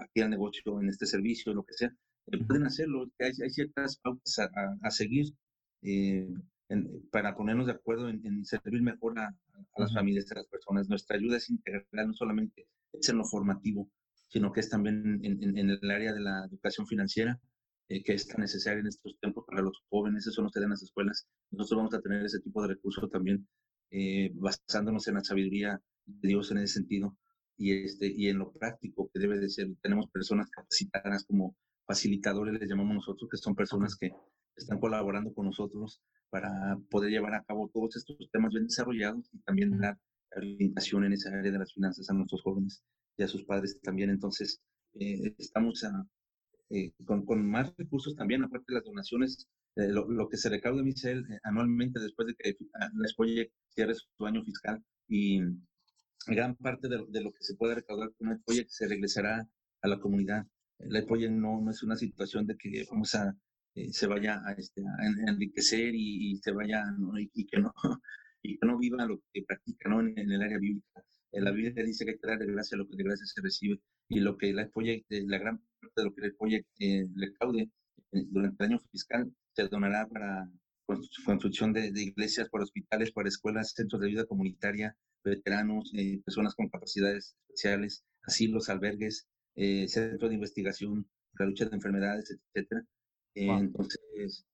aquí 0.00 0.20
al 0.20 0.30
negocio 0.30 0.80
en 0.80 0.88
este 0.88 1.06
servicio, 1.06 1.52
lo 1.52 1.64
que 1.64 1.74
sea, 1.74 1.92
eh, 2.26 2.44
pueden 2.46 2.66
hacerlo. 2.66 3.10
Hay, 3.18 3.32
hay 3.42 3.50
ciertas 3.50 3.98
pautas 3.98 4.38
a, 4.38 4.50
a 4.82 4.90
seguir 4.90 5.26
eh, 5.82 6.26
para 7.10 7.34
ponernos 7.34 7.66
de 7.66 7.72
acuerdo 7.72 8.08
en, 8.08 8.44
servir 8.44 8.82
mejor 8.82 9.18
a, 9.18 9.26
a 9.26 9.80
las 9.80 9.92
familias, 9.92 10.30
a 10.32 10.36
las 10.36 10.46
personas. 10.46 10.88
Nuestra 10.88 11.16
ayuda 11.16 11.38
es 11.38 11.48
integral, 11.50 12.08
no 12.08 12.12
solamente 12.12 12.66
es 12.92 13.08
en 13.08 13.18
lo 13.18 13.24
formativo, 13.24 13.90
sino 14.28 14.52
que 14.52 14.60
es 14.60 14.68
también 14.68 15.20
en, 15.24 15.58
en, 15.58 15.70
el 15.70 15.90
área 15.90 16.12
de 16.12 16.20
la 16.20 16.44
educación 16.44 16.86
financiera, 16.86 17.40
eh, 17.88 18.02
que 18.02 18.12
es 18.12 18.28
tan 18.28 18.40
necesaria 18.40 18.80
en 18.80 18.86
estos 18.86 19.18
tiempos 19.20 19.44
para 19.46 19.62
los 19.62 19.82
jóvenes, 19.88 20.26
eso 20.26 20.42
no 20.42 20.50
se 20.50 20.60
da 20.60 20.66
en 20.66 20.70
las 20.70 20.82
escuelas. 20.82 21.26
Nosotros 21.50 21.78
vamos 21.78 21.94
a 21.94 22.00
tener 22.00 22.24
ese 22.24 22.40
tipo 22.40 22.62
de 22.62 22.68
recursos 22.68 23.10
también, 23.10 23.48
eh, 23.90 24.30
basándonos 24.34 25.08
en 25.08 25.14
la 25.14 25.24
sabiduría 25.24 25.80
de 26.04 26.28
Dios 26.28 26.50
en 26.50 26.58
ese 26.58 26.74
sentido 26.74 27.16
y, 27.56 27.72
este, 27.72 28.06
y 28.14 28.28
en 28.28 28.38
lo 28.38 28.52
práctico 28.52 29.10
que 29.12 29.18
debe 29.18 29.38
de 29.38 29.48
ser. 29.48 29.68
Tenemos 29.82 30.08
personas 30.10 30.50
capacitadas 30.50 31.24
como 31.24 31.56
facilitadores, 31.86 32.60
les 32.60 32.68
llamamos 32.68 32.96
nosotros, 32.96 33.30
que 33.30 33.38
son 33.38 33.54
personas 33.54 33.96
que 33.96 34.12
están 34.56 34.78
colaborando 34.78 35.32
con 35.32 35.46
nosotros 35.46 36.02
para 36.28 36.78
poder 36.90 37.10
llevar 37.10 37.34
a 37.34 37.44
cabo 37.44 37.70
todos 37.72 37.96
estos 37.96 38.18
temas 38.30 38.50
bien 38.52 38.66
desarrollados 38.66 39.30
y 39.32 39.38
también 39.38 39.78
dar 39.78 39.96
orientación 40.36 41.04
en 41.04 41.14
esa 41.14 41.30
área 41.30 41.50
de 41.50 41.58
las 41.58 41.72
finanzas 41.72 42.10
a 42.10 42.12
nuestros 42.12 42.42
jóvenes 42.42 42.82
y 43.18 43.24
a 43.24 43.28
sus 43.28 43.44
padres 43.44 43.78
también. 43.82 44.10
Entonces, 44.10 44.60
eh, 44.94 45.34
estamos 45.38 45.84
eh, 46.70 46.92
con, 47.04 47.26
con, 47.26 47.44
más 47.46 47.74
recursos 47.76 48.14
también, 48.16 48.44
aparte 48.44 48.66
de 48.68 48.74
las 48.76 48.84
donaciones, 48.84 49.46
eh, 49.76 49.88
lo, 49.88 50.08
lo, 50.08 50.28
que 50.28 50.36
se 50.36 50.48
recauda, 50.48 50.82
Michelle, 50.82 51.24
anualmente 51.42 52.00
después 52.00 52.28
de 52.28 52.34
que 52.34 52.56
la 52.72 53.06
Espolla 53.06 53.44
cierre 53.74 53.94
su 53.94 54.26
año 54.26 54.42
fiscal 54.44 54.82
y 55.08 55.40
gran 56.26 56.56
parte 56.56 56.88
de, 56.88 57.04
de, 57.08 57.20
lo 57.22 57.32
que 57.32 57.42
se 57.42 57.56
pueda 57.56 57.74
recaudar 57.74 58.12
con 58.16 58.28
la 58.28 58.34
Espolla 58.34 58.64
se 58.68 58.88
regresará 58.88 59.48
a 59.82 59.88
la 59.88 59.98
comunidad. 59.98 60.46
La 60.78 61.00
Espolla 61.00 61.28
no, 61.30 61.60
no 61.60 61.70
es 61.70 61.82
una 61.82 61.96
situación 61.96 62.46
de 62.46 62.56
que 62.56 62.84
vamos 62.90 63.14
a 63.14 63.36
se 63.92 64.08
vaya 64.08 64.42
a, 64.44 64.52
este, 64.54 64.82
a 64.82 65.30
enriquecer 65.30 65.94
y, 65.94 66.36
se 66.42 66.50
vaya 66.50 66.82
y, 67.32 67.46
que 67.46 67.60
no 67.60 67.72
y 68.42 68.58
que 68.58 68.66
no 68.66 68.76
viva 68.76 69.06
lo 69.06 69.20
que 69.32 69.44
practica 69.46 69.88
¿no? 69.88 70.00
en, 70.00 70.18
en 70.18 70.32
el 70.32 70.42
área 70.42 70.58
bíblica 70.58 71.04
la 71.32 71.50
Biblia 71.50 71.84
dice 71.84 72.04
que 72.04 72.12
hay 72.12 72.18
que 72.18 72.26
dar 72.26 72.38
de 72.38 72.46
gracia 72.46 72.76
lo 72.76 72.88
que 72.88 72.96
de 72.96 73.04
gracia 73.04 73.26
se 73.26 73.40
recibe 73.40 73.80
y 74.08 74.20
lo 74.20 74.36
que 74.36 74.52
la 74.52 74.62
apoya, 74.62 74.94
la 75.08 75.38
gran 75.38 75.58
parte 75.58 75.94
de 75.96 76.04
lo 76.04 76.14
que 76.14 76.20
la 76.22 76.28
apoya 76.28 76.60
eh, 76.78 77.06
le 77.14 77.32
caude 77.34 77.70
eh, 78.12 78.24
durante 78.30 78.64
el 78.64 78.70
año 78.72 78.80
fiscal 78.90 79.30
se 79.54 79.68
donará 79.68 80.06
para 80.08 80.50
construcción 80.86 81.74
de, 81.74 81.88
iglesias, 81.88 82.48
para 82.48 82.64
hospitales, 82.64 83.12
para 83.12 83.28
escuelas, 83.28 83.72
centros 83.72 84.00
de 84.00 84.08
vida 84.08 84.24
comunitaria, 84.24 84.96
veteranos, 85.22 85.92
eh, 85.94 86.20
personas 86.24 86.54
con 86.54 86.68
capacidades 86.70 87.36
especiales, 87.48 88.04
asilos, 88.22 88.70
albergues, 88.70 89.26
eh, 89.54 89.86
centros 89.88 90.30
de 90.30 90.36
investigación, 90.36 91.06
la 91.38 91.44
lucha 91.44 91.66
de 91.66 91.76
enfermedades, 91.76 92.30
etcétera. 92.30 92.86
Entonces, 93.34 94.46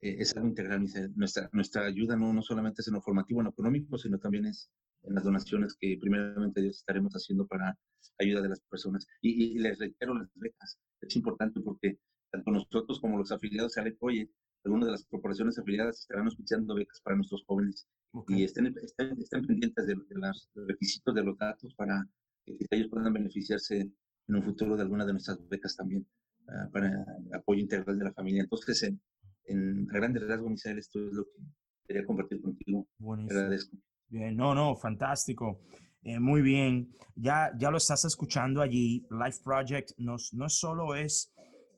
es 0.00 0.36
algo 0.36 0.48
integral. 0.48 0.86
Nuestra, 1.16 1.48
nuestra 1.52 1.86
ayuda 1.86 2.16
no, 2.16 2.34
no 2.34 2.42
solamente 2.42 2.82
es 2.82 2.88
en 2.88 2.94
lo 2.94 3.00
formativo, 3.00 3.40
en 3.40 3.44
lo 3.44 3.50
económico, 3.50 3.96
sino 3.96 4.18
también 4.18 4.44
es 4.44 4.70
en 5.08 5.14
las 5.14 5.24
donaciones 5.24 5.76
que 5.80 5.96
primeramente 6.00 6.60
Dios 6.60 6.76
estaremos 6.76 7.12
haciendo 7.14 7.46
para 7.46 7.76
ayuda 8.18 8.42
de 8.42 8.50
las 8.50 8.60
personas. 8.60 9.06
Y, 9.22 9.58
les 9.58 9.78
reitero 9.78 10.14
las 10.14 10.28
becas. 10.34 10.78
Es 11.00 11.16
importante 11.16 11.60
porque 11.60 11.98
tanto 12.30 12.50
nosotros 12.50 13.00
como 13.00 13.18
los 13.18 13.32
afiliados 13.32 13.76
a 13.78 13.84
Oye, 14.00 14.30
algunas 14.64 14.86
de 14.86 14.92
las 14.92 15.04
corporaciones 15.06 15.58
afiliadas 15.58 16.00
estarán 16.00 16.26
auspiciando 16.26 16.74
becas 16.74 17.00
para 17.00 17.16
nuestros 17.16 17.44
jóvenes 17.46 17.86
y 18.28 18.44
estén, 18.44 18.74
estén, 18.82 19.18
estén 19.18 19.46
pendientes 19.46 19.86
de, 19.86 19.94
los 19.94 20.50
requisitos 20.54 21.14
de 21.14 21.22
los 21.22 21.38
datos 21.38 21.74
para 21.74 22.04
que 22.44 22.56
ellos 22.70 22.88
puedan 22.88 23.12
beneficiarse 23.12 23.80
en 23.80 24.34
un 24.34 24.42
futuro 24.42 24.76
de 24.76 24.82
alguna 24.82 25.06
de 25.06 25.12
nuestras 25.12 25.38
becas 25.48 25.76
también 25.76 26.06
uh, 26.48 26.70
para 26.70 27.04
apoyo 27.34 27.60
integral 27.60 27.98
de 27.98 28.04
la 28.04 28.12
familia. 28.12 28.42
Entonces, 28.42 28.82
en, 28.82 29.00
en 29.44 29.88
a 29.90 29.94
grandes 29.94 30.26
rasgos, 30.26 30.50
Misael, 30.50 30.78
esto 30.78 31.06
es 31.06 31.12
lo 31.12 31.24
que 31.24 31.42
quería 31.86 32.04
compartir 32.04 32.40
contigo. 32.42 32.86
Buenísimo. 32.98 33.40
Agradezco. 33.40 33.76
Bien, 34.10 34.34
no, 34.34 34.54
no, 34.54 34.74
fantástico. 34.74 35.60
Eh, 36.02 36.18
muy 36.18 36.40
bien. 36.40 36.90
Ya, 37.14 37.52
ya 37.58 37.70
lo 37.70 37.76
estás 37.76 38.06
escuchando 38.06 38.62
allí. 38.62 39.06
Life 39.10 39.40
Project 39.44 39.90
no, 39.98 40.16
no 40.32 40.48
solo 40.48 40.94
es 40.94 41.30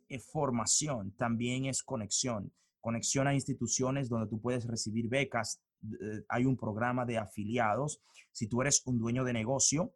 eh, 0.09 0.21
formación, 0.21 1.13
también 1.17 1.65
es 1.65 1.83
conexión. 1.83 2.53
Conexión 2.81 3.27
a 3.27 3.35
instituciones 3.35 4.09
donde 4.09 4.29
tú 4.29 4.41
puedes 4.41 4.65
recibir 4.67 5.09
becas. 5.09 5.61
Eh, 5.83 6.23
hay 6.29 6.45
un 6.45 6.57
programa 6.57 7.05
de 7.05 7.19
afiliados. 7.19 8.01
Si 8.31 8.47
tú 8.47 8.61
eres 8.61 8.83
un 8.87 8.99
dueño 9.01 9.25
de 9.25 9.33
negocio 9.33 9.93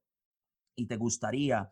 y 0.74 0.86
te 0.86 0.96
gustaría 0.96 1.70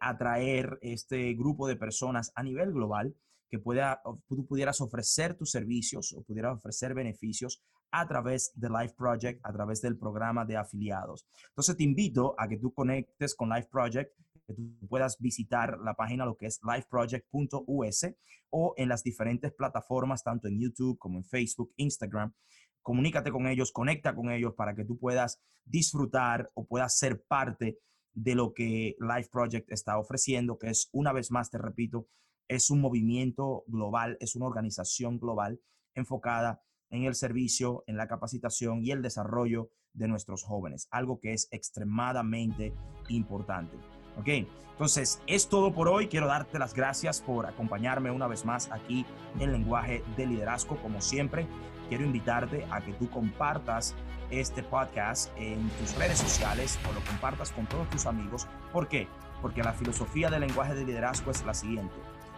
atraer 0.00 0.76
este 0.82 1.34
grupo 1.34 1.68
de 1.68 1.76
personas 1.76 2.32
a 2.34 2.42
nivel 2.42 2.72
global, 2.72 3.14
que 3.48 3.60
pueda, 3.60 4.02
tú 4.26 4.44
pudieras 4.44 4.80
ofrecer 4.80 5.34
tus 5.36 5.52
servicios 5.52 6.12
o 6.14 6.24
pudieras 6.24 6.56
ofrecer 6.56 6.94
beneficios 6.94 7.62
a 7.92 8.08
través 8.08 8.52
de 8.54 8.68
Life 8.70 8.94
Project, 8.96 9.40
a 9.44 9.52
través 9.52 9.82
del 9.82 9.98
programa 9.98 10.44
de 10.44 10.56
afiliados. 10.56 11.26
Entonces 11.50 11.76
te 11.76 11.84
invito 11.84 12.34
a 12.38 12.48
que 12.48 12.56
tú 12.56 12.72
conectes 12.72 13.34
con 13.34 13.50
Life 13.50 13.68
Project, 13.70 14.12
que 14.46 14.54
tú 14.54 14.74
puedas 14.88 15.18
visitar 15.20 15.78
la 15.78 15.94
página 15.94 16.24
lo 16.24 16.36
que 16.36 16.46
es 16.46 16.60
lifeproject.us 16.64 18.06
o 18.50 18.74
en 18.76 18.88
las 18.88 19.02
diferentes 19.02 19.52
plataformas, 19.52 20.24
tanto 20.24 20.48
en 20.48 20.58
YouTube 20.58 20.98
como 20.98 21.18
en 21.18 21.24
Facebook, 21.24 21.72
Instagram. 21.76 22.32
Comunícate 22.80 23.30
con 23.30 23.46
ellos, 23.46 23.70
conecta 23.72 24.14
con 24.14 24.30
ellos 24.30 24.54
para 24.56 24.74
que 24.74 24.84
tú 24.84 24.98
puedas 24.98 25.40
disfrutar 25.64 26.50
o 26.54 26.66
puedas 26.66 26.98
ser 26.98 27.22
parte 27.22 27.78
de 28.14 28.34
lo 28.34 28.52
que 28.52 28.96
Life 28.98 29.28
Project 29.30 29.70
está 29.70 29.98
ofreciendo, 29.98 30.58
que 30.58 30.70
es, 30.70 30.88
una 30.92 31.12
vez 31.12 31.30
más, 31.30 31.50
te 31.50 31.58
repito, 31.58 32.08
es 32.48 32.70
un 32.70 32.80
movimiento 32.80 33.64
global, 33.66 34.16
es 34.20 34.34
una 34.34 34.46
organización 34.46 35.18
global 35.18 35.60
enfocada 35.94 36.62
en 36.92 37.04
el 37.04 37.16
servicio, 37.16 37.82
en 37.88 37.96
la 37.96 38.06
capacitación 38.06 38.84
y 38.84 38.92
el 38.92 39.02
desarrollo 39.02 39.70
de 39.94 40.08
nuestros 40.08 40.44
jóvenes, 40.44 40.88
algo 40.90 41.18
que 41.18 41.32
es 41.32 41.48
extremadamente 41.50 42.72
importante. 43.08 43.76
¿Ok? 44.18 44.28
Entonces, 44.72 45.20
es 45.26 45.48
todo 45.48 45.74
por 45.74 45.88
hoy. 45.88 46.08
Quiero 46.08 46.26
darte 46.26 46.58
las 46.58 46.74
gracias 46.74 47.20
por 47.20 47.46
acompañarme 47.46 48.10
una 48.10 48.26
vez 48.26 48.44
más 48.44 48.70
aquí 48.70 49.04
en 49.38 49.52
Lenguaje 49.52 50.02
de 50.16 50.26
Liderazgo. 50.26 50.76
Como 50.80 51.00
siempre, 51.00 51.46
quiero 51.88 52.04
invitarte 52.04 52.66
a 52.70 52.80
que 52.80 52.92
tú 52.94 53.08
compartas 53.10 53.94
este 54.30 54.62
podcast 54.62 55.30
en 55.36 55.68
tus 55.78 55.94
redes 55.96 56.18
sociales 56.18 56.78
o 56.88 56.92
lo 56.92 57.00
compartas 57.04 57.52
con 57.52 57.66
todos 57.66 57.88
tus 57.90 58.06
amigos. 58.06 58.46
¿Por 58.72 58.88
qué? 58.88 59.08
Porque 59.42 59.62
la 59.62 59.72
filosofía 59.72 60.30
del 60.30 60.40
lenguaje 60.40 60.74
de 60.74 60.84
liderazgo 60.84 61.30
es 61.30 61.44
la 61.44 61.54
siguiente. 61.54 61.94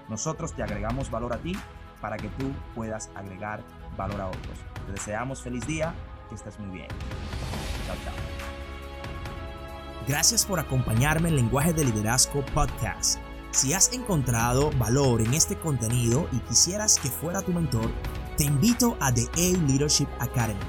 Nosotros 0.08 0.54
te 0.54 0.62
agregamos 0.62 1.10
valor 1.10 1.32
a 1.32 1.38
ti 1.38 1.56
para 2.00 2.16
que 2.16 2.28
tú 2.30 2.52
puedas 2.74 3.10
agregar 3.14 3.62
valor 3.96 4.20
a 4.20 4.28
otros. 4.28 4.58
Te 4.86 4.92
deseamos 4.92 5.42
feliz 5.42 5.66
día, 5.66 5.94
que 6.28 6.34
estés 6.34 6.58
muy 6.58 6.76
bien. 6.76 6.88
Chao, 7.86 7.96
chao. 8.04 8.14
Gracias 10.06 10.44
por 10.44 10.60
acompañarme 10.60 11.30
en 11.30 11.36
Lenguaje 11.36 11.72
de 11.72 11.84
Liderazgo 11.84 12.44
Podcast. 12.46 13.18
Si 13.52 13.72
has 13.72 13.92
encontrado 13.92 14.70
valor 14.78 15.22
en 15.22 15.32
este 15.32 15.56
contenido 15.56 16.28
y 16.32 16.38
quisieras 16.40 16.98
que 16.98 17.08
fuera 17.08 17.40
tu 17.40 17.52
mentor, 17.52 17.88
te 18.36 18.44
invito 18.44 18.96
a 19.00 19.14
The 19.14 19.28
A 19.34 19.66
Leadership 19.66 20.08
Academy. 20.18 20.60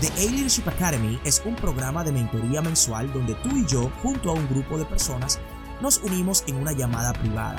The 0.00 0.08
A 0.08 0.30
Leadership 0.30 0.68
Academy 0.68 1.18
es 1.24 1.42
un 1.46 1.56
programa 1.56 2.04
de 2.04 2.12
mentoría 2.12 2.60
mensual 2.60 3.10
donde 3.12 3.34
tú 3.36 3.56
y 3.56 3.66
yo, 3.66 3.90
junto 4.02 4.30
a 4.30 4.34
un 4.34 4.46
grupo 4.48 4.76
de 4.76 4.84
personas, 4.84 5.40
nos 5.80 5.98
unimos 6.02 6.44
en 6.46 6.56
una 6.56 6.72
llamada 6.72 7.12
privada, 7.14 7.58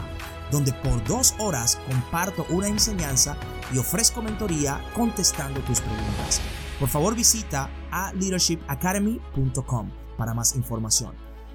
donde 0.51 0.73
por 0.73 1.03
dos 1.05 1.35
horas 1.39 1.79
comparto 1.89 2.45
una 2.49 2.67
enseñanza 2.67 3.37
y 3.73 3.77
ofrezco 3.77 4.21
mentoría 4.21 4.81
contestando 4.93 5.59
tus 5.61 5.81
preguntas. 5.81 6.41
Por 6.79 6.89
favor 6.89 7.15
visita 7.15 7.69
a 7.91 8.13
leadershipacademy.com 8.13 9.91
para 10.17 10.33
más 10.33 10.55
información. 10.55 11.13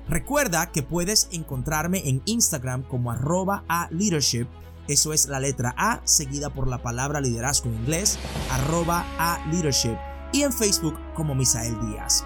Recuerda 0.08 0.72
que 0.72 0.82
puedes 0.82 1.28
encontrarme 1.32 2.08
en 2.08 2.22
Instagram 2.24 2.82
como 2.82 3.10
arroba 3.10 3.64
a 3.68 3.88
leadership, 3.90 4.46
eso 4.88 5.12
es 5.12 5.28
la 5.28 5.38
letra 5.38 5.74
A 5.76 6.00
seguida 6.04 6.50
por 6.50 6.66
la 6.66 6.82
palabra 6.82 7.20
liderazgo 7.20 7.68
en 7.68 7.76
inglés, 7.76 8.18
arroba 8.50 9.06
a 9.18 9.44
leadership, 9.52 9.96
y 10.32 10.42
en 10.42 10.52
Facebook 10.52 10.98
como 11.14 11.34
Misael 11.34 11.78
Díaz. 11.86 12.24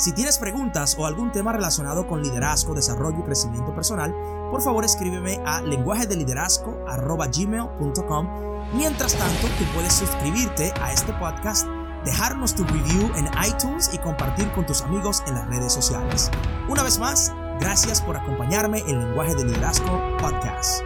Si 0.00 0.12
tienes 0.12 0.38
preguntas 0.38 0.96
o 0.98 1.04
algún 1.04 1.30
tema 1.30 1.52
relacionado 1.52 2.06
con 2.06 2.22
liderazgo, 2.22 2.74
desarrollo 2.74 3.18
y 3.18 3.22
crecimiento 3.22 3.74
personal, 3.74 4.14
por 4.50 4.62
favor 4.62 4.82
escríbeme 4.82 5.42
a 5.44 5.60
lenguajedeliderazgo.gmail.com 5.60 8.28
Mientras 8.72 9.14
tanto, 9.14 9.46
tú 9.58 9.64
puedes 9.74 9.92
suscribirte 9.92 10.72
a 10.80 10.94
este 10.94 11.12
podcast 11.12 11.66
dejarnos 12.06 12.54
tu 12.54 12.64
review 12.64 13.10
en 13.14 13.28
iTunes 13.46 13.90
y 13.92 13.98
compartir 13.98 14.50
con 14.52 14.64
tus 14.64 14.80
amigos 14.80 15.22
en 15.26 15.34
las 15.34 15.46
redes 15.48 15.74
sociales. 15.74 16.30
Una 16.66 16.82
vez 16.82 16.98
más, 16.98 17.30
gracias 17.60 18.00
por 18.00 18.16
acompañarme 18.16 18.78
en 18.86 19.00
Lenguaje 19.00 19.34
de 19.34 19.44
Liderazgo 19.44 20.00
Podcast. 20.16 20.82